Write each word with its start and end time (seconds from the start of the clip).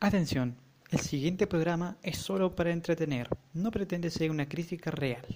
Atención, 0.00 0.54
el 0.92 1.00
siguiente 1.00 1.48
programa 1.48 1.96
es 2.04 2.18
solo 2.18 2.54
para 2.54 2.70
entretener, 2.70 3.28
no 3.52 3.72
pretende 3.72 4.10
ser 4.10 4.30
una 4.30 4.48
crítica 4.48 4.92
real. 4.92 5.26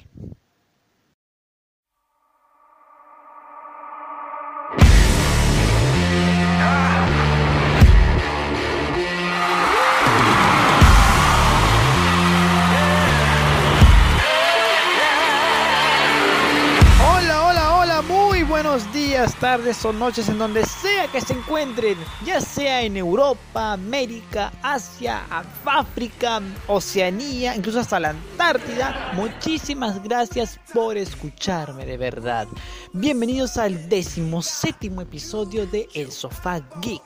Tardes 19.42 19.84
o 19.84 19.92
noches 19.92 20.28
en 20.28 20.38
donde 20.38 20.64
sea 20.64 21.08
que 21.08 21.20
se 21.20 21.32
encuentren, 21.32 21.98
ya 22.24 22.40
sea 22.40 22.82
en 22.82 22.96
Europa, 22.96 23.72
América, 23.72 24.52
Asia, 24.62 25.24
África, 25.64 26.40
Oceanía, 26.68 27.56
incluso 27.56 27.80
hasta 27.80 27.98
la 27.98 28.10
Antártida. 28.10 29.10
Muchísimas 29.14 30.00
gracias 30.00 30.60
por 30.72 30.96
escucharme 30.96 31.84
de 31.84 31.96
verdad. 31.96 32.46
Bienvenidos 32.92 33.56
al 33.56 33.88
decimoséptimo 33.88 35.00
episodio 35.00 35.66
de 35.66 35.88
El 35.92 36.12
Sofá 36.12 36.60
Geek. 36.80 37.02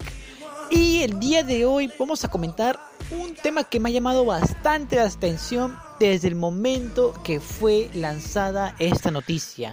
Y 0.68 1.00
el 1.04 1.18
día 1.18 1.42
de 1.42 1.64
hoy 1.64 1.90
vamos 1.98 2.22
a 2.26 2.28
comentar 2.28 2.78
un 3.12 3.34
tema 3.34 3.64
que 3.64 3.80
me 3.80 3.88
ha 3.88 3.92
llamado 3.92 4.26
bastante 4.26 4.96
la 4.96 5.04
atención 5.04 5.78
desde 5.98 6.28
el 6.28 6.34
momento 6.34 7.14
que 7.24 7.40
fue 7.40 7.88
lanzada 7.94 8.74
esta 8.78 9.10
noticia. 9.10 9.72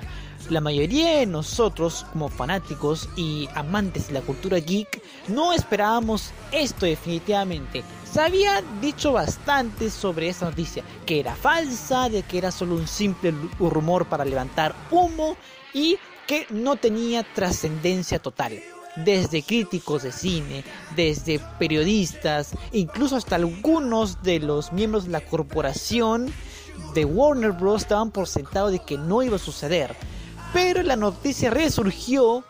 La 0.49 0.61
mayoría 0.61 1.20
de 1.20 1.25
nosotros, 1.25 2.05
como 2.11 2.27
fanáticos 2.27 3.09
y 3.15 3.47
amantes 3.55 4.07
de 4.07 4.13
la 4.13 4.21
cultura 4.21 4.57
geek, 4.57 5.01
no 5.29 5.53
esperábamos 5.53 6.31
esto 6.51 6.85
definitivamente. 6.85 7.84
Se 8.11 8.21
había 8.21 8.61
dicho 8.81 9.13
bastante 9.13 9.89
sobre 9.89 10.29
esta 10.29 10.45
noticia, 10.45 10.84
que 11.05 11.20
era 11.20 11.35
falsa, 11.35 12.09
de 12.09 12.23
que 12.23 12.37
era 12.37 12.51
solo 12.51 12.76
un 12.76 12.87
simple 12.87 13.34
rumor 13.59 14.05
para 14.05 14.26
levantar 14.26 14.76
humo 14.91 15.37
y 15.73 15.98
que 16.27 16.46
no 16.49 16.75
tenía 16.75 17.23
trascendencia 17.23 18.20
total 18.20 18.62
desde 18.96 19.43
críticos 19.43 20.03
de 20.03 20.12
cine, 20.12 20.63
desde 20.96 21.40
periodistas, 21.57 22.51
incluso 22.71 23.15
hasta 23.15 23.35
algunos 23.35 24.21
de 24.21 24.40
los 24.40 24.71
miembros 24.71 25.05
de 25.05 25.12
la 25.12 25.21
corporación 25.21 26.31
de 26.93 27.05
Warner 27.05 27.51
Bros. 27.51 27.87
daban 27.87 28.12
por 28.12 28.27
sentado 28.27 28.70
de 28.70 28.79
que 28.79 28.98
no 28.98 29.23
iba 29.23 29.37
a 29.37 29.40
suceder. 29.40 29.96
Pero 30.54 30.84
la 30.84 30.96
noticia 30.96 31.49
resurgió 31.49 32.43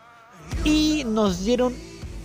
y 0.64 1.04
nos 1.06 1.44
dieron 1.46 1.74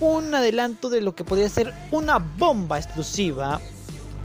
un 0.00 0.34
adelanto 0.34 0.90
de 0.90 1.00
lo 1.00 1.14
que 1.14 1.24
podría 1.24 1.48
ser 1.48 1.72
una 1.90 2.18
bomba 2.18 2.78
exclusiva. 2.78 3.60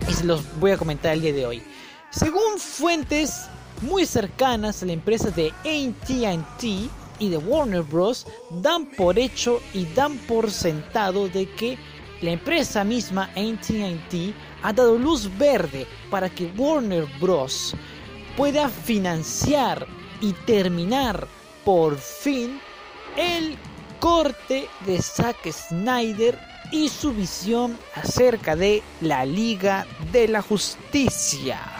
Y 0.09 0.13
se 0.13 0.25
los 0.25 0.41
voy 0.59 0.71
a 0.71 0.77
comentar 0.77 1.13
el 1.13 1.21
día 1.21 1.33
de 1.33 1.45
hoy. 1.45 1.63
Según 2.09 2.57
fuentes 2.57 3.43
muy 3.81 4.05
cercanas 4.05 4.83
a 4.83 4.87
la 4.87 4.93
empresa 4.93 5.29
de 5.29 5.53
ATT, 5.63 6.91
y 7.19 7.29
de 7.29 7.37
Warner 7.37 7.83
Bros. 7.83 8.25
dan 8.61 8.85
por 8.85 9.17
hecho 9.17 9.61
y 9.73 9.85
dan 9.85 10.17
por 10.19 10.51
sentado 10.51 11.27
de 11.27 11.49
que 11.49 11.77
la 12.21 12.31
empresa 12.31 12.83
misma 12.83 13.29
AT&T 13.35 14.33
ha 14.61 14.73
dado 14.73 14.97
luz 14.97 15.29
verde 15.37 15.85
para 16.09 16.29
que 16.29 16.51
Warner 16.57 17.05
Bros. 17.19 17.75
pueda 18.37 18.69
financiar 18.69 19.85
y 20.21 20.33
terminar 20.33 21.27
por 21.63 21.97
fin 21.97 22.59
el 23.17 23.57
corte 23.99 24.67
de 24.85 25.01
Zack 25.01 25.51
Snyder 25.51 26.39
y 26.71 26.89
su 26.89 27.13
visión 27.13 27.77
acerca 27.95 28.55
de 28.55 28.81
la 29.01 29.25
Liga 29.25 29.85
de 30.11 30.27
la 30.27 30.41
Justicia. 30.41 31.72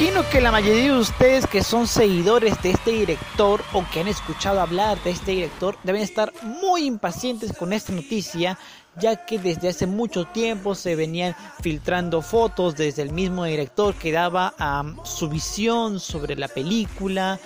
Imagino 0.00 0.26
que 0.30 0.40
la 0.40 0.50
mayoría 0.50 0.94
de 0.94 0.98
ustedes 0.98 1.46
que 1.46 1.62
son 1.62 1.86
seguidores 1.86 2.62
de 2.62 2.70
este 2.70 2.92
director 2.92 3.62
o 3.74 3.84
que 3.92 4.00
han 4.00 4.08
escuchado 4.08 4.58
hablar 4.58 4.98
de 5.02 5.10
este 5.10 5.32
director 5.32 5.76
deben 5.82 6.00
estar 6.00 6.32
muy 6.42 6.86
impacientes 6.86 7.52
con 7.52 7.74
esta 7.74 7.92
noticia 7.92 8.58
ya 8.98 9.26
que 9.26 9.38
desde 9.38 9.68
hace 9.68 9.86
mucho 9.86 10.24
tiempo 10.24 10.74
se 10.74 10.96
venían 10.96 11.36
filtrando 11.60 12.22
fotos 12.22 12.76
desde 12.76 13.02
el 13.02 13.12
mismo 13.12 13.44
director 13.44 13.94
que 13.94 14.10
daba 14.10 14.54
su 15.04 15.28
visión 15.28 16.00
sobre 16.00 16.34
la 16.34 16.48
película 16.48 17.38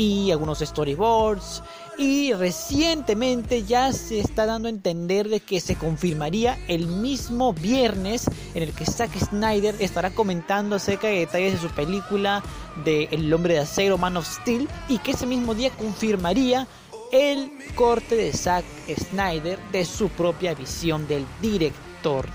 y 0.00 0.30
algunos 0.30 0.60
storyboards 0.60 1.62
y 1.98 2.32
recientemente 2.32 3.64
ya 3.64 3.92
se 3.92 4.18
está 4.18 4.46
dando 4.46 4.68
a 4.68 4.70
entender 4.70 5.28
de 5.28 5.40
que 5.40 5.60
se 5.60 5.76
confirmaría 5.76 6.58
el 6.68 6.86
mismo 6.86 7.52
viernes 7.52 8.24
en 8.54 8.62
el 8.62 8.72
que 8.72 8.86
Zack 8.86 9.14
Snyder 9.18 9.74
estará 9.78 10.08
comentando 10.08 10.76
acerca 10.76 11.08
de 11.08 11.18
detalles 11.18 11.52
de 11.52 11.68
su 11.68 11.74
película 11.74 12.42
de 12.82 13.08
El 13.10 13.30
hombre 13.34 13.52
de 13.54 13.60
acero 13.60 13.98
Man 13.98 14.16
of 14.16 14.26
Steel 14.26 14.70
y 14.88 14.96
que 15.00 15.10
ese 15.10 15.26
mismo 15.26 15.54
día 15.54 15.68
confirmaría 15.68 16.66
el 17.12 17.52
corte 17.74 18.16
de 18.16 18.32
Zack 18.32 18.64
Snyder 19.10 19.58
de 19.70 19.84
su 19.84 20.08
propia 20.08 20.54
visión 20.54 21.06
del 21.08 21.26
director. 21.42 22.26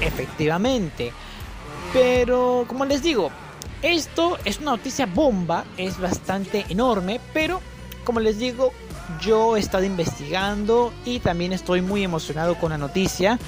Efectivamente. 0.00 1.12
Pero 1.92 2.64
como 2.66 2.86
les 2.86 3.02
digo, 3.02 3.30
esto 3.82 4.38
es 4.44 4.58
una 4.58 4.72
noticia 4.72 5.06
bomba, 5.06 5.64
es 5.76 5.98
bastante 5.98 6.66
enorme, 6.68 7.20
pero 7.32 7.60
como 8.04 8.20
les 8.20 8.38
digo, 8.38 8.72
yo 9.20 9.56
he 9.56 9.60
estado 9.60 9.84
investigando 9.84 10.92
y 11.04 11.18
también 11.18 11.52
estoy 11.52 11.82
muy 11.82 12.04
emocionado 12.04 12.56
con 12.56 12.70
la 12.70 12.78
noticia. 12.78 13.38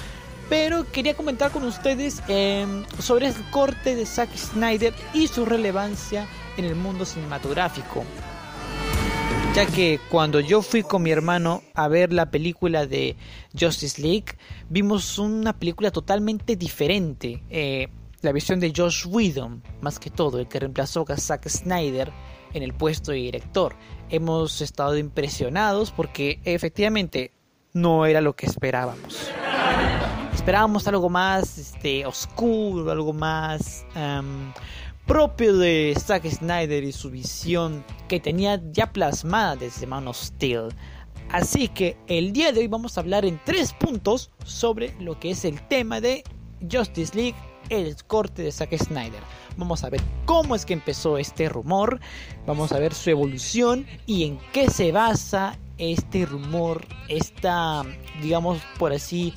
Pero 0.49 0.91
quería 0.91 1.15
comentar 1.15 1.51
con 1.51 1.63
ustedes 1.63 2.23
em, 2.27 2.83
sobre 2.97 3.27
el 3.27 3.35
corte 3.51 3.95
de 3.95 4.05
Zack 4.05 4.35
Snyder 4.35 4.93
y 5.13 5.27
su 5.27 5.45
relevancia 5.45 6.27
en 6.57 6.65
el 6.65 6.75
mundo 6.75 7.05
cinematográfico. 7.05 8.03
Ya 9.53 9.65
que 9.67 9.99
cuando 10.09 10.39
yo 10.39 10.61
fui 10.61 10.81
con 10.81 11.03
mi 11.03 11.11
hermano 11.11 11.61
a 11.75 11.87
ver 11.87 12.11
la 12.13 12.31
película 12.31 12.87
de 12.87 13.15
Justice 13.57 14.01
League, 14.01 14.37
vimos 14.69 15.19
una 15.19 15.53
película 15.53 15.91
totalmente 15.91 16.55
diferente. 16.55 17.43
Eh, 17.49 17.89
la 18.21 18.31
visión 18.31 18.59
de 18.59 18.73
Josh 18.75 19.05
Whedon, 19.07 19.63
más 19.81 19.99
que 19.99 20.09
todo, 20.09 20.39
el 20.39 20.47
que 20.47 20.59
reemplazó 20.59 21.05
a 21.07 21.17
Zack 21.17 21.47
Snyder 21.47 22.11
en 22.53 22.63
el 22.63 22.73
puesto 22.73 23.11
de 23.11 23.17
director. 23.17 23.75
Hemos 24.09 24.61
estado 24.61 24.97
impresionados 24.97 25.91
porque 25.91 26.39
efectivamente 26.43 27.31
no 27.73 28.05
era 28.05 28.21
lo 28.21 28.35
que 28.35 28.45
esperábamos. 28.45 29.29
Esperábamos 30.33 30.87
algo 30.87 31.09
más 31.09 31.57
este, 31.57 32.05
oscuro, 32.05 32.91
algo 32.91 33.13
más 33.13 33.85
em, 33.95 34.51
propio 35.05 35.57
de 35.57 35.95
Zack 35.97 36.27
Snyder 36.27 36.83
y 36.83 36.91
su 36.91 37.11
visión 37.11 37.83
que 38.07 38.19
tenía 38.19 38.61
ya 38.71 38.91
plasmada 38.91 39.55
desde 39.55 39.85
Man 39.85 40.07
of 40.07 40.17
Steel. 40.17 40.69
Así 41.31 41.67
que 41.67 41.97
el 42.07 42.33
día 42.33 42.51
de 42.51 42.61
hoy 42.61 42.67
vamos 42.67 42.97
a 42.97 43.01
hablar 43.01 43.23
en 43.25 43.39
tres 43.45 43.73
puntos 43.73 44.31
sobre 44.43 44.95
lo 44.99 45.19
que 45.19 45.31
es 45.31 45.45
el 45.45 45.61
tema 45.67 46.01
de 46.01 46.23
Justice 46.71 47.15
League, 47.15 47.35
el 47.69 47.95
corte 48.05 48.41
de 48.41 48.51
Zack 48.51 48.77
Snyder. 48.77 49.21
Vamos 49.57 49.83
a 49.83 49.89
ver 49.89 50.01
cómo 50.25 50.55
es 50.55 50.65
que 50.65 50.73
empezó 50.73 51.17
este 51.17 51.49
rumor, 51.49 51.99
vamos 52.45 52.71
a 52.71 52.79
ver 52.79 52.93
su 52.93 53.09
evolución 53.09 53.85
y 54.05 54.25
en 54.25 54.39
qué 54.53 54.69
se 54.69 54.91
basa 54.91 55.57
este 55.77 56.25
rumor, 56.25 56.85
esta, 57.07 57.83
digamos 58.21 58.59
por 58.77 58.93
así, 58.93 59.33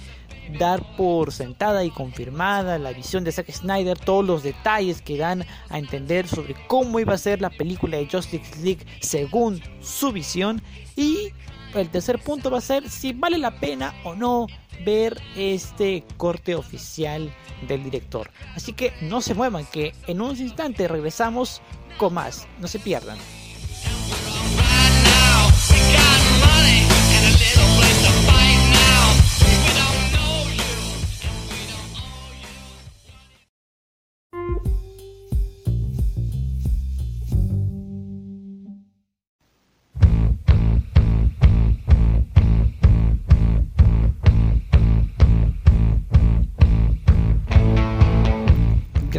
dar 0.59 0.97
por 0.97 1.33
sentada 1.33 1.85
y 1.85 1.91
confirmada 1.91 2.79
la 2.79 2.93
visión 2.93 3.25
de 3.25 3.33
Zack 3.33 3.51
Snyder, 3.51 3.99
todos 3.99 4.25
los 4.25 4.43
detalles 4.43 5.01
que 5.03 5.17
dan 5.17 5.45
a 5.69 5.79
entender 5.79 6.27
sobre 6.27 6.55
cómo 6.67 6.99
iba 7.01 7.15
a 7.15 7.19
ser 7.19 7.41
la 7.41 7.51
película 7.51 7.97
de 7.97 8.09
Justice 8.11 8.63
League 8.63 8.85
según 9.01 9.63
su 9.81 10.13
visión 10.13 10.61
y 10.97 11.33
el 11.75 11.89
tercer 11.89 12.19
punto 12.19 12.51
va 12.51 12.59
a 12.59 12.63
ser 12.63 12.89
si 12.89 13.13
vale 13.13 13.39
la 13.39 13.59
pena 13.59 13.95
o 14.05 14.15
no 14.15 14.47
ver 14.85 15.21
este 15.37 16.05
corte 16.17 16.55
oficial 16.55 17.33
del 17.69 17.85
director. 17.85 18.31
Así 18.55 18.73
que 18.73 18.93
no 19.03 19.21
se 19.21 19.35
muevan, 19.35 19.67
que 19.67 19.95
en 20.07 20.21
unos 20.21 20.41
instantes 20.41 20.91
regresamos 20.91 21.61
con 21.99 22.15
más. 22.15 22.47
No 22.61 22.69
se 22.69 22.79
pierdan. 22.79 23.19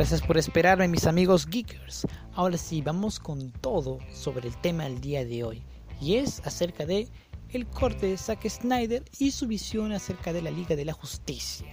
Gracias 0.04 0.22
por 0.22 0.38
esperarme 0.38 0.90
mis 0.90 1.08
amigos 1.08 1.48
geekers. 1.48 2.06
Ahora 2.34 2.58
sí, 2.58 2.82
vamos 2.82 3.22
con 3.22 3.52
todo 3.52 4.00
sobre 4.14 4.50
el 4.50 4.58
tema 4.58 4.84
del 4.84 5.00
día 5.00 5.24
de 5.24 5.46
hoy. 5.46 5.64
y 6.02 6.16
es 6.16 6.42
acerca 6.46 6.86
de 6.86 7.08
el 7.52 7.66
corte 7.68 8.08
de 8.08 8.18
Zack 8.18 8.46
Snyder 8.50 9.06
y 9.18 9.32
su 9.32 9.48
visión 9.48 9.94
acerca 9.94 10.34
de 10.34 10.42
la 10.42 10.52
Liga 10.52 10.76
de 10.76 10.84
la 10.84 10.92
Justicia. 10.92 11.68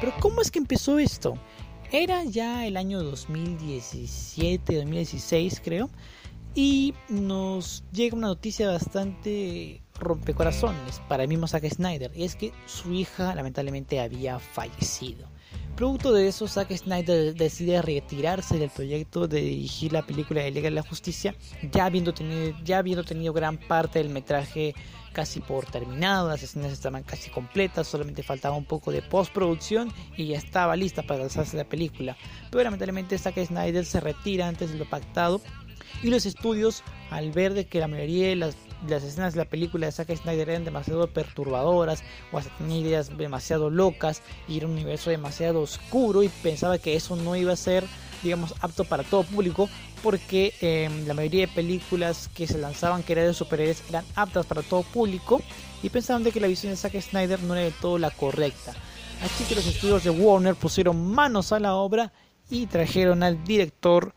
Pero 0.00 0.14
¿cómo 0.18 0.40
es 0.40 0.50
que 0.50 0.58
empezó 0.58 0.98
esto? 0.98 1.34
Era 1.92 2.24
ya 2.24 2.66
el 2.66 2.78
año 2.78 3.02
2017, 3.02 4.76
2016 4.76 5.60
creo, 5.62 5.90
y 6.54 6.94
nos 7.10 7.84
llega 7.92 8.16
una 8.16 8.28
noticia 8.28 8.70
bastante 8.70 9.82
rompecorazones 10.00 11.02
para 11.06 11.24
el 11.24 11.28
mismo 11.28 11.46
Zack 11.46 11.68
Snyder, 11.68 12.12
y 12.14 12.24
es 12.24 12.34
que 12.34 12.50
su 12.64 12.94
hija 12.94 13.34
lamentablemente 13.34 14.00
había 14.00 14.38
fallecido. 14.38 15.28
Producto 15.78 16.12
de 16.12 16.26
eso, 16.26 16.48
Zack 16.48 16.76
Snyder 16.76 17.36
decide 17.36 17.80
retirarse 17.80 18.58
del 18.58 18.68
proyecto 18.68 19.28
de 19.28 19.40
dirigir 19.42 19.92
la 19.92 20.04
película 20.04 20.42
de 20.42 20.50
Liga 20.50 20.64
de 20.64 20.74
la 20.74 20.82
Justicia, 20.82 21.36
ya 21.70 21.84
habiendo 21.84 22.12
tenido, 22.12 22.52
ya 22.64 22.78
habiendo 22.78 23.04
tenido 23.04 23.32
gran 23.32 23.58
parte 23.58 24.00
del 24.00 24.08
metraje 24.08 24.74
casi 25.12 25.38
por 25.38 25.66
terminado, 25.66 26.30
las 26.30 26.42
escenas 26.42 26.72
estaban 26.72 27.04
casi 27.04 27.30
completas, 27.30 27.86
solamente 27.86 28.24
faltaba 28.24 28.56
un 28.56 28.64
poco 28.64 28.90
de 28.90 29.02
postproducción 29.02 29.92
y 30.16 30.26
ya 30.26 30.38
estaba 30.38 30.74
lista 30.74 31.04
para 31.04 31.20
lanzarse 31.20 31.56
la 31.56 31.62
película. 31.62 32.16
Pero 32.50 32.64
lamentablemente 32.64 33.16
Zack 33.16 33.38
Snyder 33.46 33.86
se 33.86 34.00
retira 34.00 34.48
antes 34.48 34.72
de 34.72 34.78
lo 34.78 34.90
pactado 34.90 35.40
y 36.02 36.08
los 36.08 36.26
estudios, 36.26 36.82
al 37.10 37.30
ver 37.30 37.68
que 37.68 37.78
la 37.78 37.86
mayoría 37.86 38.26
de 38.30 38.34
las, 38.36 38.56
escenas 38.90 39.34
de 39.34 39.38
la 39.38 39.44
película 39.44 39.86
de 39.86 39.92
Zack 39.92 40.14
Snyder 40.16 40.50
eran 40.50 40.64
demasiado 40.64 41.06
perturbadoras 41.08 42.02
o 42.32 42.38
hasta 42.38 42.52
ideas 42.68 43.16
demasiado 43.16 43.70
locas 43.70 44.22
y 44.46 44.58
era 44.58 44.66
un 44.66 44.72
universo 44.72 45.10
demasiado 45.10 45.60
oscuro 45.60 46.22
y 46.22 46.28
pensaba 46.28 46.78
que 46.78 46.94
eso 46.94 47.16
no 47.16 47.36
iba 47.36 47.52
a 47.52 47.56
ser 47.56 47.84
digamos 48.22 48.54
apto 48.60 48.84
para 48.84 49.04
todo 49.04 49.22
público 49.22 49.68
porque 50.02 50.54
em, 50.60 51.06
la 51.06 51.14
mayoría 51.14 51.46
de 51.46 51.52
películas 51.52 52.28
que 52.34 52.46
se 52.46 52.58
lanzaban 52.58 53.02
que 53.02 53.12
eran 53.12 53.26
de 53.26 53.34
superhéroes 53.34 53.82
eran 53.88 54.04
aptas 54.14 54.46
para 54.46 54.62
todo 54.62 54.82
público 54.82 55.42
y 55.82 55.90
pensaban 55.90 56.24
de 56.24 56.32
que 56.32 56.40
la 56.40 56.46
visión 56.46 56.72
de 56.72 56.76
Zack 56.76 57.00
Snyder 57.00 57.40
no 57.42 57.54
era 57.54 57.64
de 57.64 57.70
todo 57.70 57.98
la 57.98 58.10
correcta. 58.10 58.74
Así 59.22 59.44
que 59.44 59.54
los 59.54 59.66
estudios 59.66 60.04
de 60.04 60.10
Warner 60.10 60.54
pusieron 60.54 61.12
manos 61.12 61.52
a 61.52 61.60
la 61.60 61.74
obra 61.74 62.12
y 62.50 62.66
trajeron 62.66 63.22
al 63.22 63.42
director 63.44 64.14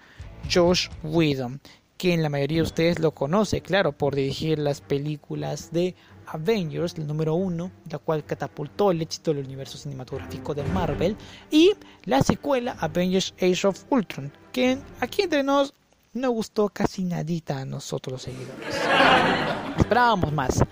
Josh 0.52 0.90
Whedon, 1.04 1.62
quien 2.01 2.24
la 2.24 2.30
mayoría 2.30 2.57
de 2.57 2.63
ustedes 2.63 2.98
lo 2.98 3.12
conoce, 3.12 3.62
claro, 3.62 3.92
por 3.92 4.15
dirigir 4.15 4.57
las 4.57 4.81
películas 4.81 5.71
de 5.71 5.94
Avengers, 6.25 6.95
el 6.98 7.06
número 7.06 7.36
uno, 7.36 7.69
la 7.92 8.00
cual 8.00 8.25
catapultó 8.25 8.89
el 8.89 9.03
éxito 9.03 9.31
del 9.31 9.45
universo 9.45 9.77
cinematográfico 9.77 10.56
de 10.56 10.63
Marvel, 10.63 11.15
y 11.51 11.74
la 12.06 12.24
secuela 12.24 12.75
Avengers 12.80 13.36
Age 13.39 13.68
of 13.68 13.83
Ultron, 13.92 14.33
que 14.51 14.80
aquí 15.00 15.21
entre 15.21 15.44
nos 15.44 15.75
no 16.13 16.31
gustó 16.31 16.69
casi 16.69 17.03
nadita 17.03 17.59
a 17.59 17.65
nosotros 17.65 18.13
los 18.13 18.21
seguidores. 18.24 18.81
Esperábamos 19.77 20.33
más. 20.33 20.63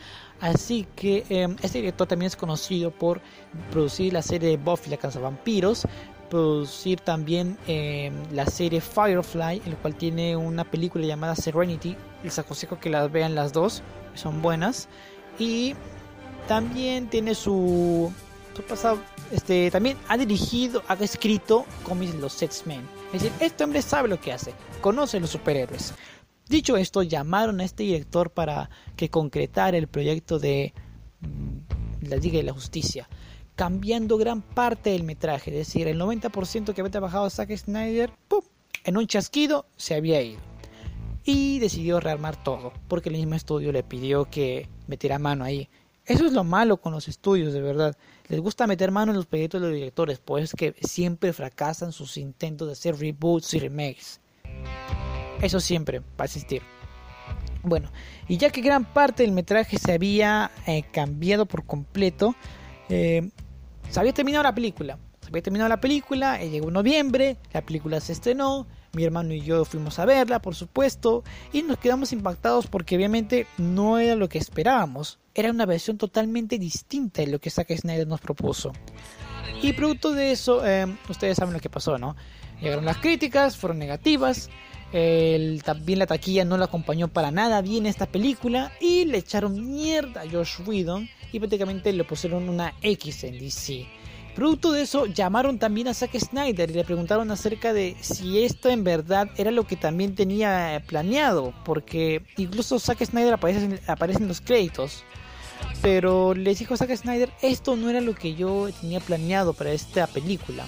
Así 0.41 0.87
que 0.95 1.25
em, 1.29 1.55
este 1.61 1.77
director 1.77 2.07
también 2.07 2.27
es 2.27 2.35
conocido 2.35 2.89
por 2.89 3.21
producir 3.69 4.13
la 4.13 4.23
serie 4.23 4.49
de 4.49 4.57
Buffy 4.57 4.89
la 4.89 4.97
Casa 4.97 5.19
Vampiros, 5.19 5.85
producir 6.29 6.99
también 7.01 7.57
em, 7.67 8.13
la 8.31 8.45
serie 8.45 8.81
Firefly, 8.81 9.61
el 9.65 9.75
cual 9.77 9.95
tiene 9.95 10.37
una 10.37 10.63
película 10.63 11.05
llamada 11.05 11.35
Serenity. 11.35 11.95
Les 12.23 12.37
aconsejo 12.39 12.79
que 12.79 12.89
las 12.89 13.11
vean 13.11 13.35
las 13.35 13.51
dos, 13.51 13.81
son 14.15 14.41
buenas. 14.41 14.87
Y 15.37 15.75
también 16.47 17.09
tiene 17.09 17.35
su, 17.35 18.11
pasado, 18.67 18.99
este, 19.31 19.71
también 19.71 19.97
ha 20.07 20.17
dirigido, 20.17 20.83
ha 20.87 20.93
escrito 20.95 21.65
cómics 21.83 22.15
los 22.15 22.41
X-Men. 22.41 22.81
Es 23.13 23.23
decir, 23.23 23.31
este 23.39 23.63
hombre 23.63 23.81
sabe 23.81 24.07
lo 24.07 24.19
que 24.19 24.33
hace, 24.33 24.53
conoce 24.81 25.19
los 25.19 25.29
superhéroes. 25.31 25.93
Dicho 26.47 26.77
esto, 26.77 27.03
llamaron 27.03 27.59
a 27.59 27.63
este 27.63 27.83
director 27.83 28.31
para 28.31 28.69
que 28.95 29.09
concretara 29.09 29.77
el 29.77 29.87
proyecto 29.87 30.39
de 30.39 30.73
mm, 31.21 32.07
la 32.09 32.15
Liga 32.15 32.37
de 32.37 32.43
la 32.43 32.53
Justicia 32.53 33.07
cambiando 33.59 34.17
gran 34.17 34.41
parte 34.41 34.91
del 34.91 35.03
metraje, 35.03 35.51
es 35.51 35.67
decir, 35.67 35.89
el 35.89 35.99
90% 35.99 36.73
que 36.73 36.79
había 36.79 36.91
trabajado 36.91 37.29
Zack 37.29 37.53
Snyder, 37.57 38.09
¡pum! 38.29 38.39
en 38.85 38.95
un 38.95 39.05
chasquido 39.05 39.65
se 39.75 39.95
había 39.95 40.21
ido. 40.21 40.39
Y 41.25 41.59
decidió 41.59 41.99
rearmar 41.99 42.41
todo, 42.41 42.71
porque 42.87 43.09
el 43.09 43.17
mismo 43.17 43.35
estudio 43.35 43.73
le 43.73 43.83
pidió 43.83 44.23
que 44.23 44.69
metiera 44.87 45.19
mano 45.19 45.43
ahí. 45.43 45.67
Eso 46.05 46.25
es 46.25 46.31
lo 46.31 46.45
malo 46.45 46.77
con 46.77 46.93
los 46.93 47.09
estudios, 47.09 47.51
de 47.51 47.59
verdad. 47.59 47.97
Les 48.29 48.39
gusta 48.39 48.65
meter 48.65 48.91
mano 48.91 49.11
en 49.11 49.17
los 49.17 49.25
proyectos 49.25 49.59
de 49.59 49.67
los 49.67 49.75
directores, 49.75 50.19
pues 50.19 50.45
es 50.45 50.53
que 50.53 50.73
siempre 50.81 51.33
fracasan 51.33 51.91
sus 51.91 52.15
intentos 52.15 52.65
de 52.65 52.71
hacer 52.71 52.97
reboots 52.97 53.55
y 53.55 53.59
remakes. 53.59 54.21
Eso 55.41 55.59
siempre 55.59 55.99
va 55.99 56.05
a 56.19 56.25
existir. 56.25 56.61
Bueno, 57.63 57.91
y 58.29 58.37
ya 58.37 58.51
que 58.51 58.61
gran 58.61 58.85
parte 58.85 59.23
del 59.23 59.33
metraje 59.33 59.77
se 59.77 59.91
había 59.91 60.49
eh, 60.65 60.83
cambiado 60.93 61.45
por 61.45 61.65
completo, 61.65 62.35
eh, 62.87 63.29
se 63.89 63.99
había 63.99 64.13
terminado 64.13 64.43
la 64.43 64.53
película. 64.53 64.97
Se 65.21 65.29
había 65.29 65.41
terminado 65.41 65.69
la 65.69 65.81
película, 65.81 66.41
eh, 66.41 66.49
llegó 66.49 66.71
noviembre, 66.71 67.37
la 67.53 67.61
película 67.61 67.99
se 67.99 68.13
estrenó, 68.13 68.67
mi 68.93 69.03
hermano 69.03 69.33
y 69.33 69.41
yo 69.41 69.65
fuimos 69.65 69.99
a 69.99 70.05
verla, 70.05 70.41
por 70.41 70.55
supuesto, 70.55 71.23
y 71.51 71.61
nos 71.63 71.77
quedamos 71.77 72.13
impactados 72.13 72.67
porque 72.67 72.95
obviamente 72.95 73.47
no 73.57 73.99
era 73.99 74.15
lo 74.15 74.29
que 74.29 74.37
esperábamos. 74.37 75.19
Era 75.35 75.51
una 75.51 75.65
versión 75.65 75.97
totalmente 75.97 76.57
distinta 76.57 77.21
de 77.21 77.27
lo 77.27 77.39
que 77.39 77.49
Zack 77.49 77.75
Snyder 77.75 78.07
nos 78.07 78.21
propuso. 78.21 78.71
Y 79.61 79.73
producto 79.73 80.13
de 80.13 80.31
eso, 80.31 80.65
eh, 80.65 80.85
ustedes 81.09 81.37
saben 81.37 81.53
lo 81.53 81.59
que 81.59 81.69
pasó, 81.69 81.97
¿no? 81.97 82.15
Llegaron 82.61 82.85
las 82.85 82.97
críticas, 82.97 83.57
fueron 83.57 83.79
negativas. 83.79 84.49
también 85.63 85.99
la 85.99 86.07
taquilla 86.07 86.45
no 86.45 86.57
la 86.57 86.65
acompañó 86.65 87.07
para 87.07 87.29
nada 87.29 87.61
bien 87.61 87.85
esta 87.85 88.05
película 88.05 88.71
y 88.79 89.05
le 89.05 89.19
echaron 89.19 89.69
mierda 89.69 90.21
a 90.21 90.29
Josh 90.29 90.61
Whedon 90.65 91.09
y 91.31 91.39
prácticamente 91.39 91.93
le 91.93 92.03
pusieron 92.03 92.49
una 92.49 92.73
X 92.81 93.23
en 93.23 93.39
DC. 93.39 93.87
Producto 94.35 94.71
de 94.71 94.83
eso, 94.83 95.05
llamaron 95.05 95.59
también 95.59 95.89
a 95.89 95.93
Zack 95.93 96.17
Snyder 96.17 96.69
y 96.69 96.73
le 96.73 96.83
preguntaron 96.85 97.29
acerca 97.29 97.73
de 97.73 97.97
si 97.99 98.43
esto 98.43 98.69
en 98.69 98.83
verdad 98.85 99.29
era 99.35 99.51
lo 99.51 99.67
que 99.67 99.75
también 99.75 100.15
tenía 100.15 100.81
planeado, 100.87 101.53
porque 101.65 102.23
incluso 102.37 102.79
Zack 102.79 103.03
Snyder 103.03 103.33
aparece 103.33 103.65
en, 104.23 104.27
los 104.29 104.39
créditos. 104.39 105.03
Pero 105.81 106.33
les 106.33 106.59
dijo 106.59 106.73
a 106.73 106.77
Zack 106.77 106.95
Snyder, 106.95 107.29
esto 107.41 107.75
no 107.75 107.89
era 107.89 107.99
lo 107.99 108.15
que 108.15 108.35
yo 108.35 108.69
tenía 108.79 109.01
planeado 109.01 109.51
para 109.53 109.71
esta 109.71 110.07
película. 110.07 110.65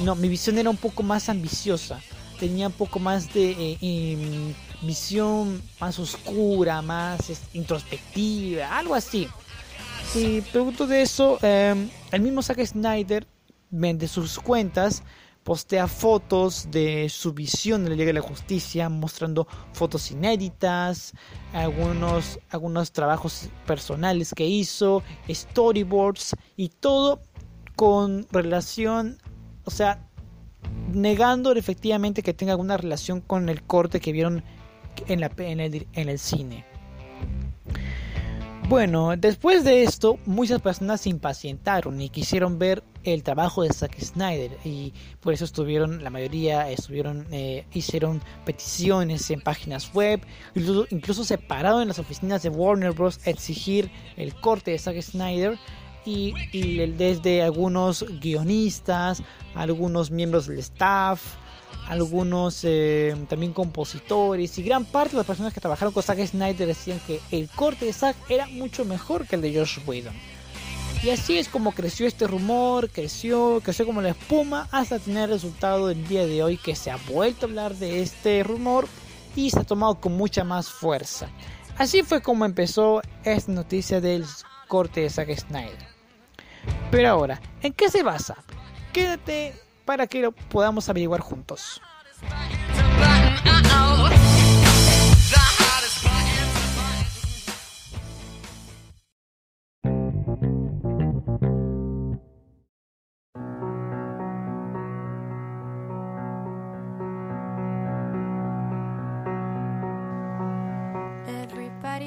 No, 0.00 0.16
mi 0.16 0.28
visión 0.28 0.58
era 0.58 0.70
un 0.70 0.76
poco 0.76 1.04
más 1.04 1.28
ambiciosa, 1.28 2.00
tenía 2.40 2.66
un 2.66 2.72
poco 2.72 2.98
más 2.98 3.32
de 3.32 3.50
eh, 3.52 3.78
em, 3.80 4.54
visión 4.82 5.62
más 5.78 6.00
oscura, 6.00 6.82
más 6.82 7.20
introspectiva, 7.52 8.76
algo 8.76 8.94
así. 8.96 9.28
Y 10.14 10.40
producto 10.42 10.86
de 10.86 11.02
eso, 11.02 11.38
em, 11.42 11.88
el 12.12 12.22
mismo 12.22 12.42
Zack 12.42 12.64
Snyder 12.64 13.26
vende 13.70 14.06
sus 14.06 14.38
cuentas, 14.38 15.02
postea 15.42 15.88
fotos 15.88 16.68
de 16.70 17.08
su 17.08 17.32
visión 17.32 17.84
de 17.84 17.90
la 17.90 17.96
Liga 17.96 18.06
de 18.06 18.14
la 18.14 18.20
Justicia, 18.20 18.88
mostrando 18.88 19.46
fotos 19.72 20.10
inéditas, 20.10 21.12
algunos, 21.52 22.38
algunos 22.50 22.92
trabajos 22.92 23.48
personales 23.66 24.32
que 24.34 24.46
hizo, 24.46 25.02
storyboards 25.28 26.34
y 26.56 26.68
todo 26.68 27.20
con 27.76 28.26
relación, 28.30 29.18
o 29.64 29.70
sea, 29.70 30.08
negando 30.92 31.52
efectivamente 31.52 32.22
que 32.22 32.32
tenga 32.32 32.52
alguna 32.52 32.76
relación 32.76 33.20
con 33.20 33.48
el 33.48 33.62
corte 33.62 34.00
que 34.00 34.12
vieron 34.12 34.44
en, 35.08 35.20
la, 35.20 35.30
en, 35.38 35.60
el, 35.60 35.86
en 35.92 36.08
el 36.08 36.18
cine. 36.18 36.64
Bueno, 38.66 39.14
después 39.18 39.62
de 39.62 39.82
esto, 39.82 40.18
muchas 40.24 40.62
personas 40.62 41.02
se 41.02 41.10
impacientaron 41.10 42.00
y 42.00 42.08
quisieron 42.08 42.58
ver 42.58 42.82
el 43.04 43.22
trabajo 43.22 43.62
de 43.62 43.70
Zack 43.70 44.00
Snyder 44.00 44.56
y 44.64 44.94
por 45.20 45.34
eso 45.34 45.44
estuvieron, 45.44 46.02
la 46.02 46.08
mayoría 46.08 46.70
estuvieron, 46.70 47.26
eh, 47.30 47.66
hicieron 47.74 48.22
peticiones 48.46 49.30
en 49.30 49.42
páginas 49.42 49.92
web, 49.92 50.22
incluso, 50.54 50.86
incluso 50.88 51.24
se 51.24 51.36
pararon 51.36 51.82
en 51.82 51.88
las 51.88 51.98
oficinas 51.98 52.42
de 52.42 52.48
Warner 52.48 52.92
Bros. 52.92 53.20
a 53.26 53.30
exigir 53.30 53.90
el 54.16 54.34
corte 54.34 54.70
de 54.70 54.78
Zack 54.78 54.98
Snyder 55.02 55.58
y, 56.06 56.32
y 56.50 56.78
desde 56.92 57.42
algunos 57.42 58.06
guionistas, 58.18 59.22
algunos 59.54 60.10
miembros 60.10 60.46
del 60.46 60.60
staff, 60.60 61.36
algunos 61.88 62.60
eh, 62.62 63.14
también 63.28 63.52
compositores 63.52 64.58
y 64.58 64.62
gran 64.62 64.84
parte 64.84 65.10
de 65.10 65.18
las 65.18 65.26
personas 65.26 65.52
que 65.52 65.60
trabajaron 65.60 65.92
con 65.92 66.02
Zack 66.02 66.26
Snyder 66.26 66.66
decían 66.66 67.00
que 67.06 67.20
el 67.30 67.48
corte 67.48 67.86
de 67.86 67.92
Zack 67.92 68.16
era 68.28 68.46
mucho 68.46 68.84
mejor 68.84 69.26
que 69.26 69.36
el 69.36 69.42
de 69.42 69.58
Josh 69.58 69.78
Whedon. 69.86 70.14
Y 71.02 71.10
así 71.10 71.36
es 71.36 71.48
como 71.48 71.72
creció 71.72 72.06
este 72.06 72.26
rumor, 72.26 72.88
creció, 72.88 73.60
creció 73.62 73.84
como 73.84 74.00
la 74.00 74.10
espuma 74.10 74.68
hasta 74.72 74.98
tener 74.98 75.24
el 75.24 75.34
resultado 75.34 75.88
del 75.88 76.06
día 76.08 76.26
de 76.26 76.42
hoy 76.42 76.56
que 76.56 76.74
se 76.74 76.90
ha 76.90 76.96
vuelto 77.08 77.44
a 77.44 77.48
hablar 77.50 77.74
de 77.74 78.00
este 78.00 78.42
rumor 78.42 78.88
y 79.36 79.50
se 79.50 79.60
ha 79.60 79.64
tomado 79.64 80.00
con 80.00 80.16
mucha 80.16 80.44
más 80.44 80.70
fuerza. 80.70 81.28
Así 81.76 82.02
fue 82.02 82.22
como 82.22 82.46
empezó 82.46 83.02
esta 83.24 83.52
noticia 83.52 84.00
del 84.00 84.24
corte 84.68 85.02
de 85.02 85.10
Zack 85.10 85.36
Snyder. 85.36 85.88
Pero 86.90 87.10
ahora, 87.10 87.40
¿en 87.60 87.74
qué 87.74 87.90
se 87.90 88.02
basa? 88.02 88.36
Quédate 88.92 89.54
para 89.84 90.06
que 90.06 90.22
lo 90.22 90.32
podamos 90.32 90.88
averiguar 90.88 91.20
juntos. 91.20 91.80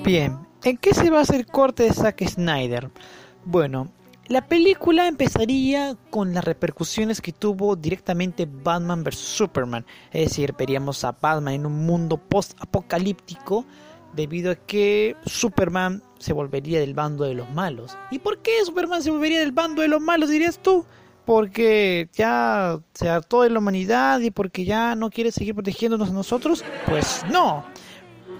Bien, 0.04 0.40
¿en 0.64 0.78
qué 0.78 0.94
se 0.94 1.10
basa 1.10 1.36
el 1.36 1.46
corte 1.46 1.84
de 1.84 1.92
Zack 1.92 2.26
Snyder? 2.26 2.90
Bueno, 3.44 3.90
la 4.28 4.48
película 4.48 5.08
empezaría 5.08 5.96
con 6.10 6.34
las 6.34 6.44
repercusiones 6.44 7.22
que 7.22 7.32
tuvo 7.32 7.76
directamente 7.76 8.46
Batman 8.46 9.04
vs. 9.04 9.16
Superman. 9.16 9.86
Es 10.12 10.30
decir, 10.30 10.54
veríamos 10.58 11.04
a 11.04 11.14
Batman 11.14 11.54
en 11.54 11.66
un 11.66 11.86
mundo 11.86 12.18
post-apocalíptico 12.18 13.66
debido 14.14 14.52
a 14.52 14.56
que 14.56 15.16
Superman 15.26 16.02
se 16.20 16.34
volvería 16.34 16.80
del 16.80 16.94
bando 16.94 17.24
de 17.24 17.36
los 17.36 17.50
malos. 17.52 17.98
¿Y 18.12 18.20
por 18.20 18.40
qué 18.40 18.66
Superman 18.66 19.04
se 19.04 19.12
volvería 19.12 19.40
del 19.40 19.52
bando 19.52 19.82
de 19.82 19.88
los 19.88 20.02
malos, 20.02 20.30
dirías 20.30 20.60
tú? 20.60 20.86
Porque 21.26 22.10
ya 22.14 22.80
se 22.94 23.10
hartó 23.10 23.44
de 23.44 23.50
la 23.50 23.60
humanidad 23.60 24.20
y 24.22 24.32
porque 24.32 24.66
ya 24.66 24.96
no 24.96 25.10
quiere 25.10 25.32
seguir 25.32 25.54
protegiéndonos 25.54 26.10
a 26.10 26.14
nosotros. 26.14 26.64
Pues 26.86 27.24
no. 27.32 27.66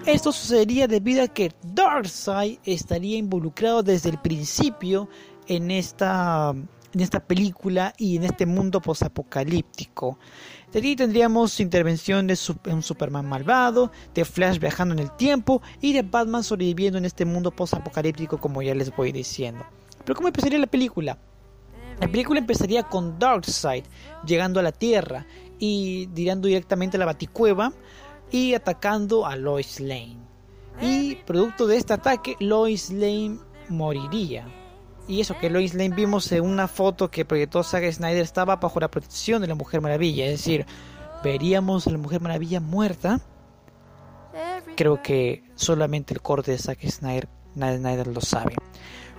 Esto 0.06 0.32
sucedería 0.32 0.88
debido 0.88 1.22
a 1.22 1.28
que 1.28 1.52
Darkseid 1.62 2.58
estaría 2.64 3.18
involucrado 3.18 3.82
desde 3.82 4.08
el 4.10 4.18
principio 4.18 5.08
en 5.48 5.70
esta, 5.70 6.54
en 6.94 7.00
esta 7.00 7.20
película 7.20 7.92
y 7.98 8.16
en 8.16 8.24
este 8.24 8.46
mundo 8.46 8.80
posapocalíptico. 8.80 10.18
De 10.72 10.78
aquí 10.78 10.94
tendríamos 10.94 11.58
intervención 11.60 12.26
de 12.26 12.38
un 12.66 12.82
Superman 12.82 13.26
malvado, 13.26 13.90
de 14.14 14.24
Flash 14.24 14.58
viajando 14.58 14.94
en 14.94 15.00
el 15.00 15.10
tiempo 15.16 15.62
y 15.80 15.94
de 15.94 16.02
Batman 16.02 16.44
sobreviviendo 16.44 16.98
en 16.98 17.06
este 17.06 17.24
mundo 17.24 17.50
posapocalíptico 17.50 18.38
como 18.38 18.62
ya 18.62 18.74
les 18.74 18.94
voy 18.94 19.10
diciendo. 19.10 19.64
Pero 20.04 20.14
¿cómo 20.14 20.28
empezaría 20.28 20.58
la 20.58 20.66
película? 20.66 21.18
La 22.00 22.06
película 22.06 22.38
empezaría 22.38 22.84
con 22.84 23.18
Darkseid 23.18 23.84
llegando 24.24 24.60
a 24.60 24.62
la 24.62 24.72
Tierra 24.72 25.26
y 25.58 26.06
tirando 26.08 26.46
directamente 26.46 26.96
a 26.96 27.00
la 27.00 27.06
Baticueva 27.06 27.72
y 28.30 28.54
atacando 28.54 29.26
a 29.26 29.34
Lois 29.36 29.80
Lane. 29.80 30.18
Y 30.80 31.16
producto 31.26 31.66
de 31.66 31.76
este 31.76 31.94
ataque, 31.94 32.36
Lois 32.38 32.90
Lane 32.90 33.38
moriría. 33.68 34.46
Y 35.08 35.22
eso 35.22 35.38
que 35.38 35.48
Lois 35.48 35.72
Lane 35.72 35.94
vimos 35.94 36.30
en 36.32 36.44
una 36.44 36.68
foto 36.68 37.10
que 37.10 37.24
proyectó 37.24 37.64
Zack 37.64 37.90
Snyder 37.90 38.22
estaba 38.22 38.56
bajo 38.56 38.78
la 38.78 38.90
protección 38.90 39.40
de 39.40 39.48
la 39.48 39.54
Mujer 39.54 39.80
Maravilla. 39.80 40.26
Es 40.26 40.32
decir, 40.32 40.66
veríamos 41.24 41.86
a 41.86 41.90
la 41.90 41.98
Mujer 41.98 42.20
Maravilla 42.20 42.60
muerta. 42.60 43.18
Creo 44.76 45.02
que 45.02 45.42
solamente 45.54 46.12
el 46.12 46.20
corte 46.20 46.52
de 46.52 46.58
Zack 46.58 46.86
Snyder, 46.86 47.26
Snyder 47.54 48.06
lo 48.06 48.20
sabe. 48.20 48.54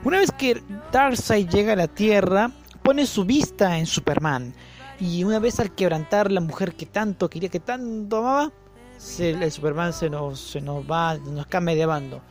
Una 0.04 0.20
vez 0.20 0.32
que 0.32 0.62
Darkseid 0.92 1.50
llega 1.50 1.74
a 1.74 1.76
la 1.76 1.88
Tierra, 1.88 2.52
pone 2.84 3.08
su 3.08 3.26
vista 3.26 3.80
en 3.80 3.88
Superman. 3.88 4.54
Y 5.00 5.24
una 5.24 5.40
vez 5.40 5.60
al 5.60 5.74
quebrantar 5.74 6.32
la 6.32 6.40
mujer 6.40 6.76
que 6.76 6.86
tanto 6.86 7.30
quería, 7.30 7.50
que 7.50 7.60
tanto 7.60 8.18
amaba, 8.18 8.52
el 9.18 9.52
Superman 9.52 9.92
se 9.94 10.10
nos, 10.10 10.40
se 10.40 10.62
nos 10.62 10.90
va, 10.90 11.16
nos 11.18 11.48
cambia 11.48 11.76
de 11.76 11.86
bando. 11.86 12.22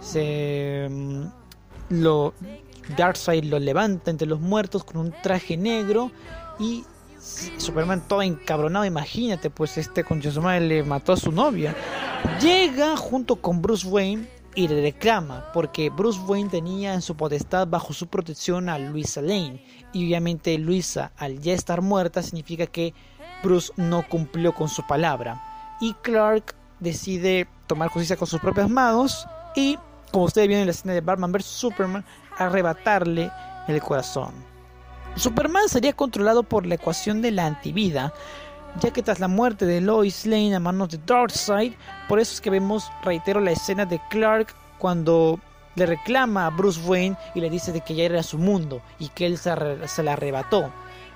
Se 0.00 0.86
mm, 0.88 1.24
lo 1.90 2.34
Darkseid 2.96 3.44
lo 3.44 3.58
levanta 3.58 4.10
entre 4.10 4.26
los 4.26 4.40
muertos 4.40 4.84
con 4.84 4.98
un 4.98 5.14
traje 5.22 5.56
negro 5.56 6.10
y 6.58 6.84
Superman 7.58 8.06
todo 8.06 8.22
encabronado, 8.22 8.84
imagínate, 8.84 9.50
pues 9.50 9.76
este 9.76 10.04
con 10.04 10.22
madre 10.40 10.60
le 10.60 10.82
mató 10.84 11.12
a 11.12 11.16
su 11.16 11.32
novia. 11.32 11.74
Llega 12.40 12.96
junto 12.96 13.36
con 13.36 13.60
Bruce 13.60 13.86
Wayne 13.86 14.28
y 14.54 14.66
le 14.68 14.80
reclama 14.80 15.52
porque 15.52 15.90
Bruce 15.90 16.20
Wayne 16.26 16.50
tenía 16.50 16.94
en 16.94 17.02
su 17.02 17.16
potestad 17.16 17.68
bajo 17.68 17.92
su 17.92 18.06
protección 18.06 18.68
a 18.68 18.78
Luisa 18.78 19.20
Lane 19.20 19.64
y 19.92 20.06
obviamente 20.06 20.56
Luisa 20.58 21.12
al 21.16 21.40
ya 21.40 21.52
estar 21.52 21.82
muerta 21.82 22.22
significa 22.22 22.66
que 22.66 22.94
Bruce 23.42 23.72
no 23.76 24.08
cumplió 24.08 24.54
con 24.54 24.68
su 24.68 24.86
palabra 24.86 25.76
y 25.80 25.94
Clark 25.94 26.56
decide 26.80 27.46
tomar 27.66 27.88
justicia 27.88 28.16
con 28.16 28.26
sus 28.26 28.40
propias 28.40 28.68
manos 28.68 29.26
y 29.54 29.78
como 30.10 30.24
ustedes 30.24 30.48
vieron 30.48 30.62
en 30.62 30.66
la 30.68 30.72
escena 30.72 30.94
de 30.94 31.00
Batman 31.00 31.32
vs 31.32 31.44
Superman 31.44 32.04
arrebatarle 32.36 33.30
el 33.66 33.80
corazón. 33.80 34.32
Superman 35.16 35.68
sería 35.68 35.92
controlado 35.92 36.42
por 36.42 36.66
la 36.66 36.76
ecuación 36.76 37.22
de 37.22 37.32
la 37.32 37.46
antivida, 37.46 38.12
ya 38.80 38.92
que 38.92 39.02
tras 39.02 39.18
la 39.18 39.28
muerte 39.28 39.66
de 39.66 39.80
Lois 39.80 40.26
Lane 40.26 40.54
a 40.54 40.60
manos 40.60 40.90
de 40.90 41.00
Darkseid, 41.04 41.72
por 42.08 42.20
eso 42.20 42.34
es 42.34 42.40
que 42.40 42.50
vemos, 42.50 42.90
reitero, 43.02 43.40
la 43.40 43.50
escena 43.50 43.84
de 43.84 44.00
Clark 44.10 44.54
cuando 44.78 45.40
le 45.74 45.86
reclama 45.86 46.46
a 46.46 46.50
Bruce 46.50 46.80
Wayne 46.86 47.16
y 47.34 47.40
le 47.40 47.50
dice 47.50 47.72
de 47.72 47.80
que 47.80 47.94
ya 47.94 48.04
era 48.04 48.22
su 48.22 48.38
mundo 48.38 48.80
y 48.98 49.08
que 49.08 49.26
él 49.26 49.38
se, 49.38 49.52
se 49.88 50.02
la 50.02 50.12
arrebató. 50.12 50.70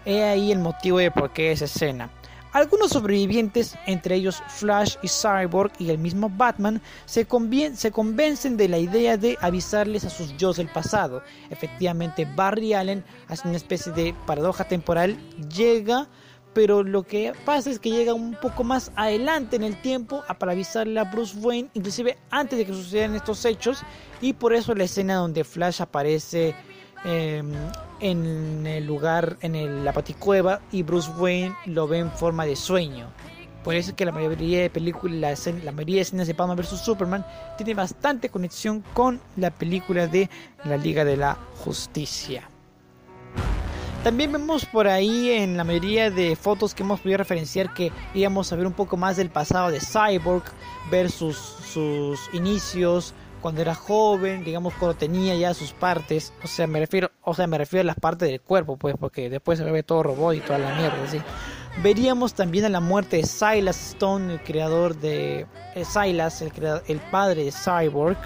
He 0.04 0.24
ahí 0.24 0.50
el 0.50 0.58
motivo 0.58 0.98
de 0.98 1.10
por 1.10 1.30
qué 1.32 1.52
esa 1.52 1.66
escena. 1.66 2.10
Algunos 2.52 2.90
sobrevivientes, 2.90 3.76
entre 3.86 4.14
ellos 4.14 4.42
Flash 4.48 4.96
y 5.02 5.08
Cyborg 5.08 5.72
y 5.78 5.88
el 5.88 5.96
mismo 5.96 6.28
Batman, 6.28 6.82
se, 7.06 7.24
convencen 7.26 8.58
de 8.58 8.68
la 8.68 8.78
idea 8.78 9.16
de 9.16 9.38
avisarles 9.40 10.04
a 10.04 10.10
sus 10.10 10.36
yo 10.36 10.52
del 10.52 10.68
pasado. 10.68 11.22
Efectivamente, 11.48 12.28
Barry 12.36 12.74
Allen 12.74 13.04
hace 13.28 13.48
una 13.48 13.56
especie 13.56 13.90
de 13.92 14.14
paradoja 14.26 14.64
temporal, 14.64 15.16
llega, 15.48 16.08
pero 16.52 16.82
lo 16.82 17.04
que 17.04 17.32
pasa 17.46 17.70
es 17.70 17.78
que 17.78 17.90
llega 17.90 18.12
un 18.12 18.34
poco 18.34 18.64
más 18.64 18.92
adelante 18.96 19.56
en 19.56 19.62
el 19.62 19.80
tiempo 19.80 20.22
para 20.38 20.52
avisarle 20.52 21.00
a 21.00 21.04
Bruce 21.04 21.34
Wayne, 21.38 21.70
inclusive 21.72 22.18
antes 22.28 22.58
de 22.58 22.66
que 22.66 22.74
sucedan 22.74 23.14
estos 23.14 23.46
hechos, 23.46 23.82
y 24.20 24.34
por 24.34 24.52
eso 24.52 24.74
la 24.74 24.84
escena 24.84 25.14
donde 25.14 25.42
Flash 25.42 25.80
aparece 25.80 26.54
Em, 27.04 27.52
en 28.02 28.66
el 28.66 28.84
lugar, 28.84 29.38
en 29.40 29.84
la 29.84 29.92
paticueva, 29.92 30.60
y 30.70 30.82
Bruce 30.82 31.10
Wayne 31.16 31.54
lo 31.66 31.86
ve 31.86 31.98
en 31.98 32.10
forma 32.10 32.44
de 32.44 32.56
sueño. 32.56 33.08
Por 33.64 33.76
eso 33.76 33.90
es 33.90 33.96
que 33.96 34.04
la 34.04 34.12
mayoría 34.12 34.62
de 34.62 34.70
películas, 34.70 35.48
la 35.64 35.70
mayoría 35.70 35.96
de 35.96 36.02
escenas 36.02 36.26
de 36.26 36.32
Batman 36.32 36.56
vs 36.56 36.80
Superman 36.80 37.24
tiene 37.56 37.74
bastante 37.74 38.28
conexión 38.28 38.82
con 38.92 39.20
la 39.36 39.50
película 39.50 40.08
de 40.08 40.28
la 40.64 40.76
Liga 40.76 41.04
de 41.04 41.16
la 41.16 41.38
Justicia. 41.64 42.48
También 44.02 44.32
vemos 44.32 44.66
por 44.66 44.88
ahí 44.88 45.30
en 45.30 45.56
la 45.56 45.62
mayoría 45.62 46.10
de 46.10 46.34
fotos 46.34 46.74
que 46.74 46.82
hemos 46.82 46.98
podido 46.98 47.18
referenciar 47.18 47.72
que 47.72 47.92
íbamos 48.14 48.52
a 48.52 48.56
ver 48.56 48.66
un 48.66 48.72
poco 48.72 48.96
más 48.96 49.16
del 49.16 49.30
pasado 49.30 49.70
de 49.70 49.78
Cyborg, 49.78 50.42
ver 50.90 51.08
sus, 51.08 51.36
sus 51.36 52.18
inicios, 52.32 53.14
cuando 53.42 53.60
era 53.60 53.74
joven, 53.74 54.44
digamos 54.44 54.72
cuando 54.74 54.96
tenía 54.96 55.34
ya 55.34 55.52
sus 55.52 55.72
partes, 55.72 56.32
o 56.42 56.46
sea, 56.46 56.66
me 56.66 56.78
refiero, 56.78 57.10
o 57.22 57.34
sea, 57.34 57.46
me 57.46 57.58
refiero 57.58 57.82
a 57.82 57.84
las 57.84 57.96
partes 57.96 58.30
del 58.30 58.40
cuerpo, 58.40 58.76
pues, 58.78 58.94
porque 58.98 59.28
después 59.28 59.58
se 59.58 59.64
ve 59.64 59.82
todo 59.82 60.04
robot 60.04 60.36
y 60.36 60.40
toda 60.40 60.58
la 60.58 60.74
mierda, 60.76 61.06
¿sí? 61.10 61.18
Veríamos 61.82 62.34
también 62.34 62.64
a 62.64 62.68
la 62.68 62.80
muerte 62.80 63.16
de 63.16 63.24
Silas 63.24 63.90
Stone, 63.90 64.34
el 64.34 64.42
creador 64.42 64.96
de 64.96 65.46
eh, 65.74 65.84
Silas, 65.84 66.40
el, 66.42 66.52
el 66.86 67.00
padre 67.10 67.44
de 67.44 67.52
Cyborg. 67.52 68.18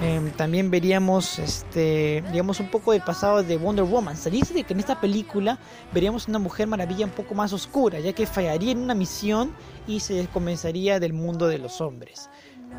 Em, 0.00 0.30
también 0.30 0.70
veríamos, 0.70 1.40
este, 1.40 2.22
digamos, 2.30 2.60
un 2.60 2.70
poco 2.70 2.92
del 2.92 3.02
pasado 3.02 3.42
de 3.42 3.56
Wonder 3.56 3.84
Woman. 3.84 4.16
Se 4.16 4.30
dice 4.30 4.62
que 4.62 4.72
en 4.72 4.78
esta 4.78 5.00
película 5.00 5.58
veríamos 5.92 6.28
una 6.28 6.38
mujer 6.38 6.68
maravilla 6.68 7.04
un 7.04 7.10
poco 7.10 7.34
más 7.34 7.52
oscura, 7.52 7.98
ya 7.98 8.12
que 8.12 8.24
fallaría 8.24 8.70
en 8.70 8.78
una 8.78 8.94
misión 8.94 9.52
y 9.88 9.98
se 9.98 10.28
comenzaría 10.28 11.00
del 11.00 11.14
mundo 11.14 11.48
de 11.48 11.58
los 11.58 11.80
hombres. 11.80 12.30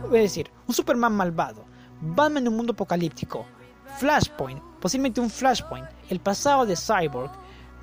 Es 0.05 0.11
decir, 0.11 0.51
un 0.67 0.73
Superman 0.73 1.13
malvado, 1.13 1.65
Batman 2.01 2.43
en 2.43 2.47
un 2.49 2.57
mundo 2.57 2.73
apocalíptico, 2.73 3.45
Flashpoint, 3.97 4.61
posiblemente 4.79 5.21
un 5.21 5.29
Flashpoint, 5.29 5.87
el 6.09 6.19
pasado 6.19 6.65
de 6.65 6.75
Cyborg, 6.75 7.31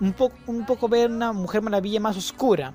un, 0.01 0.15
un 0.47 0.67
poco 0.67 0.89
ver 0.89 1.11
una 1.11 1.33
Mujer 1.33 1.63
Maravilla 1.63 2.01
más 2.01 2.17
oscura 2.17 2.73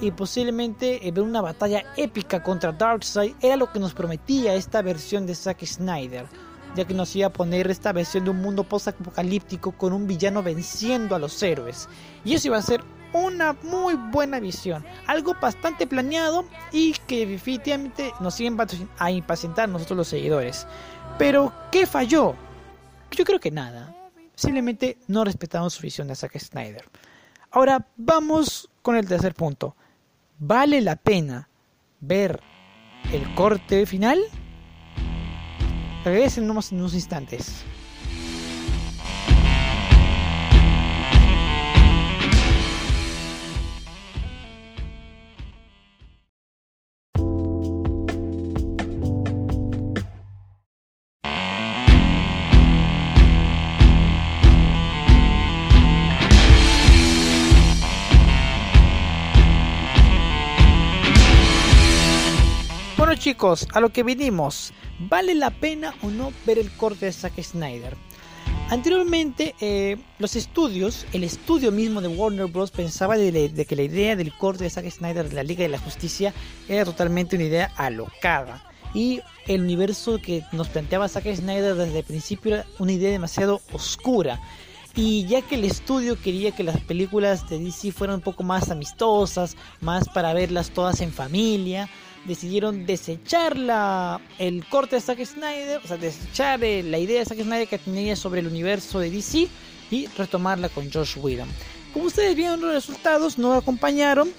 y 0.00 0.10
posiblemente 0.10 1.06
eh, 1.06 1.12
ver 1.12 1.24
una 1.24 1.40
batalla 1.40 1.84
épica 1.96 2.42
contra 2.42 2.72
Darkseid 2.72 3.34
era 3.40 3.56
lo 3.56 3.70
que 3.70 3.78
nos 3.78 3.94
prometía 3.94 4.54
esta 4.54 4.82
versión 4.82 5.26
de 5.26 5.34
Zack 5.34 5.64
Snyder, 5.64 6.26
ya 6.74 6.84
que 6.84 6.94
nos 6.94 7.14
iba 7.14 7.28
a 7.28 7.32
poner 7.32 7.70
esta 7.70 7.92
versión 7.92 8.24
de 8.24 8.30
un 8.30 8.38
mundo 8.38 8.64
post-apocalíptico 8.64 9.72
con 9.72 9.92
un 9.92 10.06
villano 10.06 10.42
venciendo 10.42 11.14
a 11.14 11.18
los 11.18 11.40
héroes. 11.42 11.88
Y 12.24 12.34
eso 12.34 12.48
iba 12.48 12.56
a 12.56 12.62
ser 12.62 12.82
una 13.12 13.54
muy 13.62 13.94
buena 13.94 14.40
visión, 14.40 14.84
algo 15.06 15.34
bastante 15.40 15.86
planeado 15.86 16.44
y 16.72 16.92
que 17.06 17.26
definitivamente 17.26 18.12
nos 18.20 18.34
siguen 18.34 18.56
a 18.98 19.10
impacientar 19.10 19.68
nosotros 19.68 19.96
los 19.98 20.08
seguidores. 20.08 20.66
Pero, 21.18 21.52
¿qué 21.70 21.86
falló? 21.86 22.34
Yo 23.10 23.24
creo 23.24 23.40
que 23.40 23.50
nada. 23.50 23.94
Simplemente 24.34 24.98
no 25.08 25.24
respetamos 25.24 25.74
su 25.74 25.82
visión 25.82 26.08
de 26.08 26.16
Zack 26.16 26.38
Snyder. 26.38 26.84
Ahora 27.50 27.86
vamos 27.96 28.70
con 28.80 28.96
el 28.96 29.06
tercer 29.06 29.34
punto. 29.34 29.76
¿Vale 30.38 30.80
la 30.80 30.96
pena 30.96 31.48
ver 32.00 32.40
el 33.12 33.34
corte 33.34 33.84
final? 33.86 34.20
Regresen 36.04 36.44
en 36.44 36.50
unos 36.50 36.94
instantes. 36.94 37.64
Chicos, 63.22 63.68
a 63.72 63.78
lo 63.78 63.90
que 63.90 64.02
vinimos. 64.02 64.72
¿Vale 64.98 65.36
la 65.36 65.50
pena 65.50 65.94
o 66.02 66.10
no 66.10 66.32
ver 66.44 66.58
el 66.58 66.72
corte 66.72 67.06
de 67.06 67.12
Zack 67.12 67.40
Snyder? 67.40 67.96
Anteriormente, 68.68 69.54
eh, 69.60 69.96
los 70.18 70.34
estudios, 70.34 71.06
el 71.12 71.22
estudio 71.22 71.70
mismo 71.70 72.00
de 72.00 72.08
Warner 72.08 72.46
Bros. 72.46 72.72
pensaba 72.72 73.16
de, 73.16 73.64
que 73.64 73.76
la 73.76 73.82
idea 73.82 74.16
del 74.16 74.36
corte 74.36 74.64
de 74.64 74.70
Zack 74.70 74.90
Snyder 74.90 75.28
de 75.28 75.36
la 75.36 75.44
Liga 75.44 75.62
de 75.62 75.68
la 75.68 75.78
Justicia 75.78 76.34
era 76.68 76.84
totalmente 76.84 77.36
una 77.36 77.44
idea 77.44 77.72
alocada. 77.76 78.64
Y 78.92 79.20
el 79.46 79.60
universo 79.60 80.18
que 80.20 80.42
nos 80.50 80.66
planteaba 80.66 81.08
Zack 81.08 81.32
Snyder 81.32 81.76
desde 81.76 82.00
el 82.00 82.04
principio 82.04 82.54
era 82.54 82.66
una 82.80 82.90
idea 82.90 83.12
demasiado 83.12 83.60
oscura. 83.72 84.40
Y 84.96 85.26
ya 85.26 85.42
que 85.42 85.54
el 85.54 85.64
estudio 85.64 86.20
quería 86.20 86.50
que 86.50 86.64
las 86.64 86.80
películas 86.80 87.48
de 87.48 87.60
DC 87.60 87.92
fueran 87.92 88.16
un 88.16 88.22
poco 88.22 88.42
más 88.42 88.68
amistosas, 88.72 89.56
más 89.80 90.08
para 90.08 90.34
verlas 90.34 90.70
todas 90.70 91.00
en 91.00 91.12
familia, 91.12 91.88
decidieron 92.24 92.86
desechar 92.86 93.56
la, 93.56 94.20
el 94.38 94.64
corte 94.66 94.96
de 94.96 95.02
Zack 95.02 95.24
Snyder, 95.24 95.80
o 95.82 95.86
sea, 95.86 95.96
desechar 95.96 96.62
eh, 96.62 96.82
la 96.82 96.98
idea 96.98 97.20
de 97.20 97.26
Zack 97.26 97.42
Snyder 97.42 97.68
que 97.68 97.78
tenía 97.78 98.16
sobre 98.16 98.40
el 98.40 98.46
universo 98.46 99.00
de 99.00 99.10
DC 99.10 99.48
y 99.90 100.06
retomarla 100.06 100.68
con 100.68 100.90
Josh 100.90 101.18
Whedon. 101.18 101.48
Como 101.92 102.06
ustedes 102.06 102.34
vieron 102.34 102.60
los 102.60 102.72
resultados, 102.72 103.38
no 103.38 103.52
acompañaron. 103.52 104.30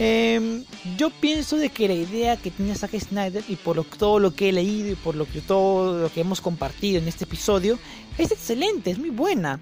Em, 0.00 0.64
yo 0.96 1.10
pienso 1.10 1.56
de 1.56 1.70
que 1.70 1.88
la 1.88 1.94
idea 1.94 2.36
que 2.36 2.52
tiene 2.52 2.74
Zack 2.74 2.96
Snyder 2.98 3.42
y 3.48 3.56
por 3.56 3.76
lo, 3.76 3.84
todo 3.84 4.20
lo 4.20 4.32
que 4.32 4.50
he 4.50 4.52
leído 4.52 4.92
y 4.92 4.94
por 4.94 5.16
lo 5.16 5.26
que 5.26 5.40
todo 5.40 6.02
lo 6.02 6.12
que 6.12 6.20
hemos 6.20 6.40
compartido 6.40 7.00
en 7.00 7.08
este 7.08 7.24
episodio 7.24 7.78
es 8.16 8.30
excelente, 8.30 8.90
es 8.90 8.98
muy 8.98 9.10
buena. 9.10 9.58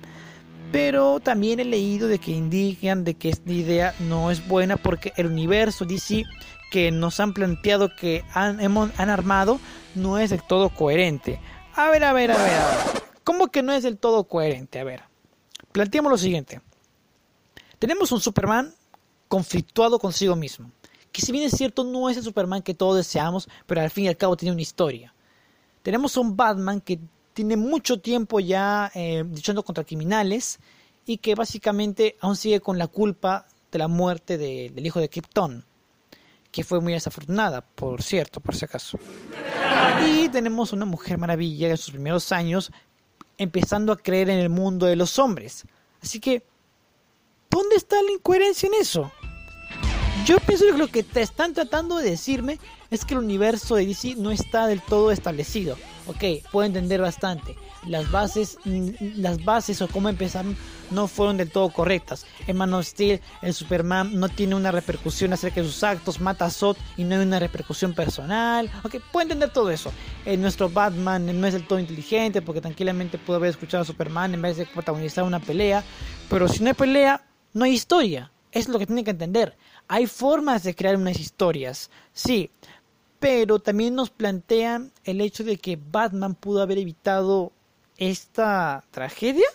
Pero 0.73 1.21
también 1.21 1.61
he 1.61 1.65
leído 1.65 2.09
de 2.09 2.19
que 2.19 2.33
indican 2.33 3.05
de 3.05 3.15
que 3.15 3.31
esta 3.31 3.53
idea 3.53 3.95
no 4.01 4.31
es 4.31 4.47
buena 4.47 4.77
porque 4.77 5.13
el 5.17 5.27
universo 5.27 5.85
DC 5.85 6.25
que 6.71 6.91
nos 6.91 7.21
han 7.21 7.33
planteado 7.33 7.95
que 7.95 8.25
han, 8.33 8.61
han 8.61 9.11
armado 9.11 9.61
no 9.95 10.19
es 10.19 10.31
del 10.31 10.43
todo 10.43 10.71
coherente. 10.71 11.41
A 11.75 11.91
ver, 11.91 12.05
a 12.05 12.13
ver, 12.13 12.31
a 12.31 12.37
ver, 12.37 12.55
a 12.55 12.67
ver. 12.67 13.03
¿Cómo 13.25 13.49
que 13.49 13.63
no 13.63 13.73
es 13.73 13.83
del 13.83 13.99
todo 13.99 14.25
coherente? 14.25 14.79
A 14.79 14.85
ver, 14.85 15.03
planteemos 15.73 16.11
lo 16.11 16.19
siguiente. 16.19 16.61
Tenemos 17.79 18.13
un 18.13 18.21
Superman 18.21 18.75
conflictuado 19.29 19.99
consigo 19.99 20.37
mismo. 20.37 20.71
Que 21.13 21.23
si 21.23 21.33
bien 21.33 21.45
es 21.45 21.57
cierto 21.57 21.85
no 21.85 22.09
es 22.09 22.17
el 22.17 22.23
Superman 22.23 22.63
que 22.63 22.75
todos 22.75 22.97
deseamos, 22.97 23.49
pero 23.67 23.81
al 23.81 23.91
fin 23.91 24.05
y 24.05 24.09
al 24.09 24.17
cabo 24.17 24.37
tiene 24.37 24.53
una 24.53 24.63
historia. 24.63 25.15
Tenemos 25.83 26.17
un 26.17 26.37
Batman 26.37 26.81
que 26.81 26.99
tiene 27.33 27.57
mucho 27.57 28.01
tiempo 28.01 28.41
ya 28.41 28.91
eh, 28.95 29.25
luchando 29.25 29.63
contra 29.63 29.85
criminales 29.85 30.59
y 31.05 31.19
que 31.19 31.35
básicamente 31.35 32.17
aún 32.21 32.37
sigue 32.37 32.61
con 32.61 32.79
la 32.79 32.87
culpa 32.87 33.47
de 33.71 33.79
la 33.79 33.89
muerte 33.89 34.39
del 34.39 34.87
hijo 34.87 35.01
de 35.01 35.09
Krypton 35.09 35.65
que 36.57 36.65
fue 36.65 36.81
muy 36.81 36.95
desafortunada, 36.95 37.61
por 37.61 38.03
cierto, 38.03 38.41
por 38.41 38.57
si 38.57 38.65
acaso. 38.65 38.99
Y 40.07 40.31
tenemos 40.31 40.73
una 40.73 40.87
mujer 40.87 41.19
maravilla 41.19 41.69
en 41.69 41.77
sus 41.77 41.91
primeros 41.91 42.33
años 42.33 42.73
empezando 43.37 43.93
a 43.93 43.99
creer 43.99 44.31
en 44.31 44.39
el 44.39 44.49
mundo 44.49 44.87
de 44.87 44.97
los 44.97 45.19
hombres. 45.19 45.67
Así 46.01 46.19
que, 46.19 46.43
¿dónde 47.51 47.77
está 47.77 47.97
la 48.03 48.11
incoherencia 48.11 48.69
en 48.69 48.81
eso? 48.81 49.13
Yo 50.27 50.39
pienso 50.41 50.65
que 50.67 50.73
lo 50.77 50.89
que 50.89 51.05
te 51.05 51.23
están 51.23 51.55
tratando 51.55 51.99
de 51.99 52.11
decirme 52.11 52.59
es 52.91 53.05
que 53.05 53.15
el 53.15 53.21
universo 53.21 53.77
de 53.77 53.87
DC 53.87 54.17
no 54.17 54.33
está 54.33 54.67
del 54.67 54.83
todo 54.83 55.13
establecido. 55.13 55.79
Ok, 56.09 56.43
puedo 56.51 56.67
entender 56.67 57.01
bastante 57.01 57.57
las 57.87 58.11
bases, 58.11 58.59
mm, 58.65 58.89
las 59.19 59.45
bases 59.45 59.81
o 59.83 59.87
cómo 59.89 60.09
empezaron 60.09 60.57
no 60.91 61.07
fueron 61.07 61.37
del 61.37 61.51
todo 61.51 61.69
correctas. 61.69 62.27
En 62.49 62.57
Man 62.57 62.75
of 62.75 62.87
Steel, 62.87 63.21
el 63.41 63.55
Superman 63.55 64.19
no 64.19 64.29
tiene 64.29 64.57
una 64.57 64.73
repercusión 64.73 65.33
acerca 65.33 65.61
de 65.61 65.67
sus 65.69 65.85
actos, 65.85 66.21
mata 66.21 66.47
a 66.47 66.51
Zod 66.51 66.77
y 66.97 67.05
no 67.05 67.15
hay 67.15 67.23
una 67.23 67.39
repercusión 67.39 67.95
personal. 67.95 68.71
Ok, 68.83 68.97
puedo 69.13 69.23
entender 69.23 69.53
todo 69.53 69.71
eso. 69.71 69.93
En 70.25 70.43
nuestro 70.43 70.69
Batman 70.69 71.41
no 71.41 71.47
es 71.47 71.55
del 71.55 71.69
todo 71.69 71.79
inteligente 71.79 72.43
porque 72.43 72.61
tranquilamente 72.61 73.17
pudo 73.17 73.37
haber 73.37 73.51
escuchado 73.51 73.83
a 73.83 73.87
Superman 73.87 74.35
en 74.35 74.43
vez 74.43 74.57
de 74.57 74.67
protagonizar 74.67 75.23
una 75.23 75.39
pelea. 75.39 75.85
Pero 76.29 76.49
si 76.49 76.65
no 76.65 76.69
hay 76.69 76.75
pelea, 76.75 77.25
no 77.53 77.65
hay 77.65 77.73
historia. 77.73 78.33
Es 78.57 78.69
lo 78.69 78.79
que 78.79 78.87
tienen 78.87 79.05
que 79.05 79.11
entender. 79.11 79.55
Hay 79.87 80.07
formas 80.07 80.63
de 80.63 80.75
crear 80.75 80.97
unas 80.97 81.21
historias. 81.21 81.91
Sí, 82.15 82.51
pero 83.19 83.59
también 83.59 83.95
nos 83.95 84.09
plantean 84.09 84.93
el 85.05 85.21
hecho 85.21 85.45
de 85.45 85.59
que 85.59 85.79
Batman 85.91 86.35
pudo 86.35 86.63
haber 86.63 86.79
evitado 86.79 87.53
esta 87.99 88.83
tragedia, 88.91 89.47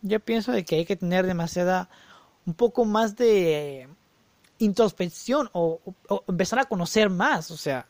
yo 0.00 0.20
pienso 0.20 0.52
de 0.52 0.64
que 0.64 0.76
hay 0.76 0.84
que 0.86 0.96
tener 0.96 1.26
demasiada, 1.26 1.90
un 2.46 2.54
poco 2.54 2.86
más 2.86 3.14
de 3.16 3.88
introspección 4.58 5.50
o, 5.52 5.80
empezar 6.28 6.60
a 6.60 6.64
conocer 6.64 7.10
más, 7.10 7.50
o 7.50 7.58
sea, 7.58 7.86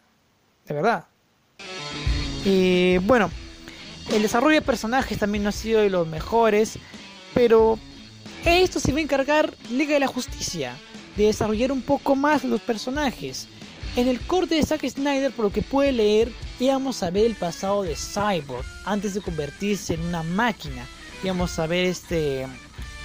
de 0.64 0.74
verdad. 0.74 1.06
Y 2.44 2.98
bueno, 2.98 3.30
el 4.12 4.22
desarrollo 4.22 4.56
de 4.56 4.62
personajes 4.62 5.18
también 5.18 5.44
no 5.44 5.50
ha 5.50 5.52
sido 5.52 5.80
de 5.80 5.90
los 5.90 6.08
mejores, 6.08 6.78
pero 7.34 7.78
esto 8.46 8.78
se 8.78 8.92
va 8.92 8.98
a 8.98 9.02
encargar 9.02 9.54
Liga 9.70 9.94
de 9.94 10.00
la 10.00 10.06
Justicia, 10.06 10.76
de 11.16 11.26
desarrollar 11.26 11.72
un 11.72 11.82
poco 11.82 12.14
más 12.14 12.44
los 12.44 12.60
personajes. 12.60 13.48
En 13.96 14.08
el 14.08 14.20
corte 14.20 14.54
de 14.54 14.62
Zack 14.62 14.88
Snyder, 14.88 15.32
por 15.32 15.46
lo 15.46 15.52
que 15.52 15.62
puede 15.62 15.90
leer, 15.90 16.30
íbamos 16.60 17.02
a 17.02 17.10
ver 17.10 17.26
el 17.26 17.34
pasado 17.34 17.82
de 17.82 17.96
Cyborg 17.96 18.64
antes 18.84 19.14
de 19.14 19.20
convertirse 19.20 19.94
en 19.94 20.02
una 20.02 20.22
máquina. 20.22 20.86
Íbamos 21.24 21.58
a 21.58 21.66
ver 21.66 21.86
este 21.86 22.46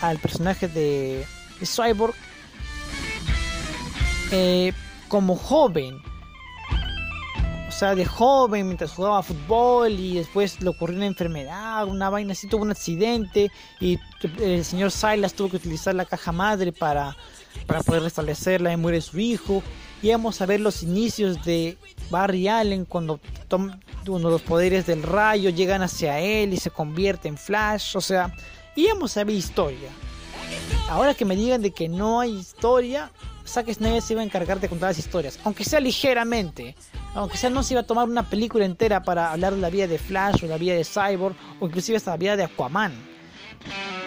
al 0.01 0.19
personaje 0.19 0.67
de, 0.67 1.25
Cyborg 1.63 2.13
eh, 4.31 4.73
como 5.07 5.35
joven. 5.35 5.97
Sea, 7.81 7.95
de 7.95 8.05
joven 8.05 8.67
mientras 8.67 8.91
jugaba 8.91 9.23
fútbol 9.23 9.93
y 9.93 10.13
después 10.13 10.61
le 10.61 10.69
ocurrió 10.69 10.97
una 10.97 11.07
enfermedad, 11.07 11.87
una 11.87 12.11
vaina 12.11 12.33
así, 12.33 12.45
tuvo 12.45 12.61
un 12.61 12.69
accidente 12.69 13.49
y 13.79 13.97
el 14.39 14.63
señor 14.63 14.91
Silas 14.91 15.33
tuvo 15.33 15.49
que 15.49 15.55
utilizar 15.55 15.95
la 15.95 16.05
caja 16.05 16.31
madre 16.31 16.71
para, 16.71 17.17
para 17.65 17.81
poder 17.81 18.03
restablecerla 18.03 18.71
y 18.71 18.77
muere 18.77 19.01
su 19.01 19.19
hijo 19.19 19.63
íbamos 20.03 20.41
a 20.41 20.45
ver 20.45 20.59
los 20.59 20.83
inicios 20.83 21.43
de 21.43 21.75
Barry 22.11 22.47
Allen 22.47 22.85
cuando, 22.85 23.19
uno 24.07 24.29
los 24.29 24.43
poderes 24.43 24.85
del 24.85 25.01
rayo 25.01 25.49
llegan 25.49 25.81
hacia 25.81 26.19
él 26.19 26.53
y 26.53 26.57
se 26.57 26.69
convierte 26.69 27.29
en 27.29 27.37
Flash, 27.37 27.97
o 27.97 28.01
sea, 28.01 28.31
íbamos 28.75 29.17
a 29.17 29.23
ver 29.23 29.35
historia. 29.35 29.89
Ahora 30.87 31.15
que 31.15 31.25
me 31.25 31.35
digan 31.35 31.63
de 31.63 31.71
que 31.71 31.89
no 31.89 32.19
hay 32.19 32.31
historia, 32.31 33.11
Zack 33.51 33.73
Snyder 33.73 34.01
se 34.01 34.13
iba 34.13 34.21
a 34.21 34.25
encargar 34.25 34.59
de 34.59 34.69
contar 34.69 34.89
las 34.89 34.99
historias, 34.99 35.39
aunque 35.43 35.65
sea 35.65 35.79
ligeramente, 35.79 36.75
aunque 37.13 37.37
sea 37.37 37.49
no 37.49 37.63
se 37.63 37.73
iba 37.73 37.81
a 37.81 37.85
tomar 37.85 38.07
una 38.07 38.29
película 38.29 38.65
entera 38.65 39.03
para 39.03 39.31
hablar 39.31 39.53
de 39.53 39.61
la 39.61 39.69
vida 39.69 39.87
de 39.87 39.97
Flash 39.97 40.43
o 40.43 40.47
la 40.47 40.57
vida 40.57 40.73
de 40.73 40.85
Cyborg 40.85 41.35
o 41.59 41.67
inclusive 41.67 41.97
hasta 41.97 42.11
la 42.11 42.17
vida 42.17 42.37
de 42.37 42.43
Aquaman. 42.43 42.93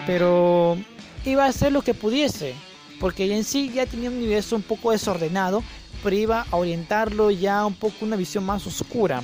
Pero 0.07 0.77
iba 1.25 1.45
a 1.45 1.49
hacer 1.49 1.71
lo 1.71 1.81
que 1.81 1.93
pudiese, 1.93 2.55
porque 2.99 3.31
en 3.35 3.43
sí 3.43 3.71
ya 3.73 3.85
tenía 3.85 4.09
un 4.09 4.17
universo 4.17 4.55
un 4.55 4.63
poco 4.63 4.91
desordenado 4.91 5.63
pero 6.05 6.15
iba 6.15 6.45
a 6.51 6.55
orientarlo 6.55 7.31
ya 7.31 7.65
un 7.65 7.73
poco 7.73 8.05
una 8.05 8.15
visión 8.15 8.43
más 8.45 8.67
oscura. 8.67 9.23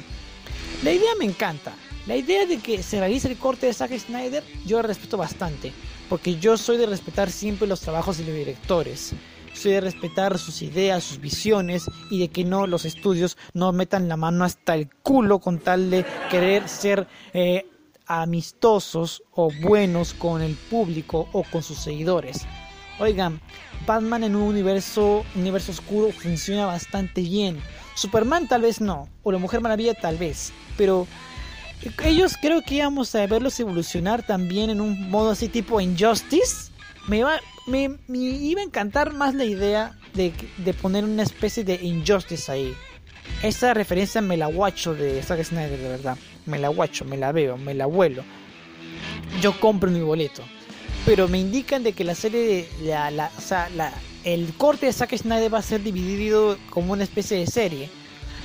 La 0.84 0.92
idea 0.92 1.12
me 1.20 1.26
encanta. 1.26 1.74
La 2.08 2.16
idea 2.16 2.48
de 2.48 2.58
que 2.58 2.82
se 2.82 3.00
realice 3.00 3.28
el 3.28 3.38
corte 3.38 3.68
de 3.68 3.74
Zack 3.74 3.96
Snyder, 4.00 4.44
yo 4.66 4.78
la 4.78 4.88
respeto 4.88 5.16
bastante, 5.16 5.72
porque 6.10 6.40
yo 6.40 6.58
soy 6.58 6.78
de 6.78 6.88
respetar 6.88 7.30
siempre 7.30 7.68
los 7.68 7.82
trabajos 7.82 8.18
de 8.18 8.26
los 8.26 8.34
directores. 8.34 9.14
Soy 9.54 9.74
de 9.74 9.82
respetar 9.82 10.38
sus 10.38 10.62
ideas, 10.62 11.04
sus 11.04 11.20
visiones 11.20 11.86
y 12.10 12.20
de 12.20 12.30
que 12.30 12.44
no 12.44 12.68
los 12.68 12.86
estudios 12.86 13.38
no 13.54 13.72
metan 13.72 14.08
la 14.08 14.18
mano 14.18 14.44
hasta 14.44 14.76
el 14.76 14.90
culo 15.04 15.40
con 15.40 15.60
tal 15.60 15.90
de 15.90 16.06
querer 16.30 16.68
ser 16.68 17.08
eh, 17.34 17.66
amistosos 18.06 19.24
o 19.32 19.52
buenos 19.62 20.14
con 20.14 20.42
el 20.42 20.56
público 20.56 21.30
o 21.32 21.44
con 21.44 21.64
sus 21.64 21.78
seguidores. 21.78 22.46
Oigan, 23.00 23.42
Batman 23.86 24.24
en 24.24 24.36
un 24.36 24.44
universo, 24.44 25.26
universo 25.36 25.72
oscuro 25.72 26.12
funciona 26.12 26.66
bastante 26.66 27.22
bien. 27.22 27.60
Superman 27.96 28.48
tal 28.48 28.62
vez 28.62 28.80
no, 28.80 29.10
o 29.24 29.32
la 29.32 29.38
Mujer 29.38 29.62
Maravilla 29.62 29.94
tal 29.94 30.18
vez, 30.18 30.54
pero 30.78 31.08
ellos 32.04 32.38
creo 32.40 32.62
que 32.62 32.76
íbamos 32.76 33.14
a 33.16 33.26
verlos 33.26 33.60
evolucionar 33.60 34.24
también 34.24 34.70
en 34.70 34.82
un 34.82 35.10
modo 35.10 35.32
así 35.32 35.48
tipo 35.48 35.82
Injustice. 35.82 36.71
Me, 37.08 37.24
me, 37.68 37.98
iba 38.10 38.62
a 38.62 38.64
encantar 38.64 39.14
más 39.14 39.34
la 39.34 39.46
idea 39.46 39.98
de, 40.14 40.34
de, 40.58 40.74
poner 40.74 41.04
una 41.04 41.24
especie 41.24 41.64
de 41.64 41.76
Injustice 41.76 42.52
ahí. 42.52 42.74
Esa 43.44 43.74
referencia 43.74 44.22
me 44.22 44.38
la 44.38 44.48
guacho 44.48 44.94
de 44.94 45.22
Zack 45.24 45.44
Snyder, 45.44 45.80
de 45.80 45.90
verdad. 45.90 46.18
Me 46.46 46.60
la 46.60 46.70
guacho, 46.70 47.06
me 47.06 47.18
la 47.18 47.32
veo, 47.32 47.58
me 47.58 47.74
la 47.74 47.86
vuelo. 47.86 48.24
Yo 49.42 49.60
compro 49.60 49.90
mi 49.90 50.02
boleto 50.02 50.44
pero 51.06 51.28
me 51.28 51.40
indican 51.40 51.84
de 51.84 51.94
que 51.94 52.04
la 52.04 52.16
serie, 52.16 52.68
la, 52.82 53.10
la, 53.12 53.32
o 53.38 53.42
sea, 53.42 53.70
el 54.24 54.54
corte 54.54 54.86
de 54.86 54.94
Zack 54.94 55.18
Snyder 55.18 55.54
va 55.54 55.60
a 55.60 55.64
ser 55.64 55.82
dividido 55.82 56.58
como 56.70 56.94
una 56.94 57.04
especie 57.04 57.38
de 57.38 57.48
serie. 57.48 57.90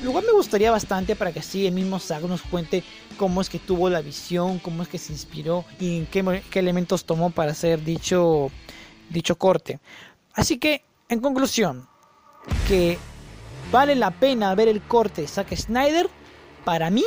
Cual 0.04 0.24
me 0.24 0.32
gustaría 0.32 0.70
bastante 0.70 1.16
para 1.16 1.32
que 1.32 1.40
así 1.40 1.66
el 1.66 1.74
mismo 1.74 1.98
Zack 1.98 2.22
nos 2.22 2.42
cuente 2.42 2.84
cómo 3.18 3.40
es 3.40 3.48
que 3.48 3.58
tuvo 3.58 3.90
la 3.90 4.00
visión, 4.00 4.58
cómo 4.58 4.82
es 4.82 4.88
que 4.88 4.98
se 4.98 5.12
inspiró 5.12 5.64
y 5.80 5.98
en 5.98 6.06
qué, 6.06 6.42
qué 6.50 6.58
elementos 6.58 7.04
tomó 7.04 7.30
para 7.30 7.52
hacer 7.52 7.82
dicho, 7.82 8.50
dicho 9.10 9.36
corte. 9.36 9.80
Así 10.32 10.58
que, 10.58 10.82
en 11.08 11.20
conclusión, 11.20 11.88
que 12.68 12.98
¿Vale 13.72 13.96
la 13.96 14.12
pena 14.12 14.54
ver 14.54 14.68
el 14.68 14.80
corte 14.80 15.22
de 15.22 15.28
Zack 15.28 15.54
Snyder? 15.56 16.08
Para 16.64 16.88
mí, 16.88 17.04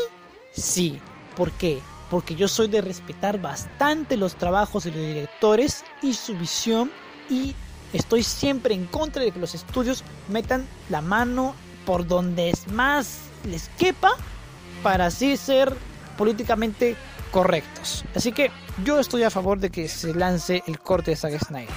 sí. 0.51 0.99
¿Por 1.35 1.51
qué? 1.51 1.79
Porque 2.09 2.35
yo 2.35 2.47
soy 2.49 2.67
de 2.67 2.81
respetar 2.81 3.39
bastante 3.41 4.17
los 4.17 4.35
trabajos 4.35 4.83
de 4.83 4.91
los 4.91 4.99
directores 4.99 5.85
y 6.01 6.13
su 6.13 6.35
visión 6.37 6.91
y 7.29 7.55
estoy 7.93 8.23
siempre 8.23 8.73
en 8.73 8.87
contra 8.87 9.23
de 9.23 9.31
que 9.31 9.39
los 9.39 9.55
estudios 9.55 10.03
metan 10.27 10.67
la 10.89 11.01
mano 11.01 11.55
por 11.89 12.05
donde 12.05 12.55
más 12.71 13.17
les 13.45 13.67
quepa 13.69 14.11
para 14.83 15.07
así 15.07 15.35
ser 15.37 15.75
políticamente 16.19 16.95
correctos. 17.31 18.05
Así 18.15 18.31
que 18.31 18.51
yo 18.85 18.99
estoy 18.99 19.23
a 19.23 19.31
favor 19.31 19.57
de 19.57 19.71
que 19.71 19.87
se 19.87 20.13
lance 20.13 20.61
el 20.67 20.77
corte 20.77 21.09
de 21.09 21.17
Zack 21.17 21.43
Snyder. 21.43 21.73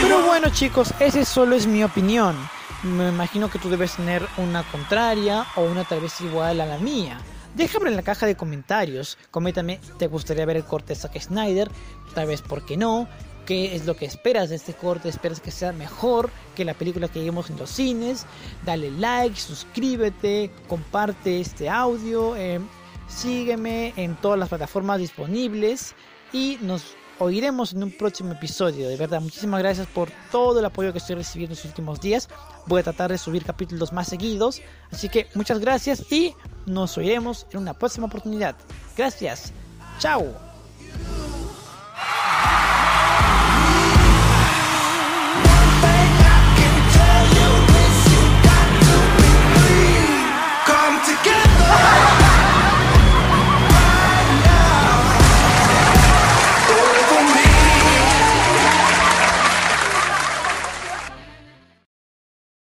Pero 0.00 0.22
bueno 0.24 0.50
chicos, 0.50 0.94
ese 1.00 1.24
solo 1.24 1.56
es 1.56 1.66
mi 1.66 1.82
opinión. 1.82 2.36
Me 2.84 3.08
imagino 3.08 3.50
que 3.50 3.58
tú 3.58 3.70
debes 3.70 3.96
tener 3.96 4.24
una 4.36 4.62
contraria 4.70 5.44
o 5.56 5.62
una 5.62 5.82
tal 5.82 5.98
vez 5.98 6.20
igual 6.20 6.60
a 6.60 6.66
la 6.66 6.78
mía. 6.78 7.18
Déjame 7.56 7.90
en 7.90 7.96
la 7.96 8.02
caja 8.02 8.26
de 8.26 8.36
comentarios. 8.36 9.18
Coméntame, 9.32 9.80
¿te 9.98 10.06
gustaría 10.06 10.46
ver 10.46 10.58
el 10.58 10.64
corte 10.64 10.94
de 10.94 11.00
Zack 11.00 11.20
Snyder? 11.20 11.68
Tal 12.14 12.28
vez, 12.28 12.40
¿por 12.40 12.64
qué 12.64 12.76
no? 12.76 13.08
¿Qué 13.50 13.74
es 13.74 13.84
lo 13.84 13.96
que 13.96 14.04
esperas 14.04 14.50
de 14.50 14.54
este 14.54 14.74
corte? 14.74 15.08
¿Esperas 15.08 15.40
que 15.40 15.50
sea 15.50 15.72
mejor 15.72 16.30
que 16.54 16.64
la 16.64 16.72
película 16.72 17.08
que 17.08 17.18
vimos 17.18 17.50
en 17.50 17.58
los 17.58 17.68
cines? 17.68 18.24
Dale 18.64 18.92
like, 18.92 19.34
suscríbete, 19.40 20.52
comparte 20.68 21.40
este 21.40 21.68
audio, 21.68 22.36
eh, 22.36 22.60
sígueme 23.08 23.92
en 23.96 24.14
todas 24.14 24.38
las 24.38 24.50
plataformas 24.50 25.00
disponibles 25.00 25.96
y 26.32 26.58
nos 26.60 26.94
oiremos 27.18 27.72
en 27.72 27.82
un 27.82 27.90
próximo 27.90 28.34
episodio. 28.34 28.88
De 28.88 28.96
verdad, 28.96 29.20
muchísimas 29.20 29.58
gracias 29.58 29.88
por 29.88 30.10
todo 30.30 30.60
el 30.60 30.64
apoyo 30.64 30.92
que 30.92 30.98
estoy 30.98 31.16
recibiendo 31.16 31.54
en 31.54 31.58
los 31.58 31.64
últimos 31.64 32.00
días. 32.00 32.28
Voy 32.66 32.82
a 32.82 32.84
tratar 32.84 33.10
de 33.10 33.18
subir 33.18 33.44
capítulos 33.44 33.92
más 33.92 34.06
seguidos. 34.06 34.62
Así 34.92 35.08
que 35.08 35.26
muchas 35.34 35.58
gracias 35.58 36.12
y 36.12 36.36
nos 36.66 36.96
oiremos 36.96 37.48
en 37.50 37.58
una 37.58 37.74
próxima 37.74 38.06
oportunidad. 38.06 38.54
Gracias. 38.96 39.52
Chao. 39.98 40.49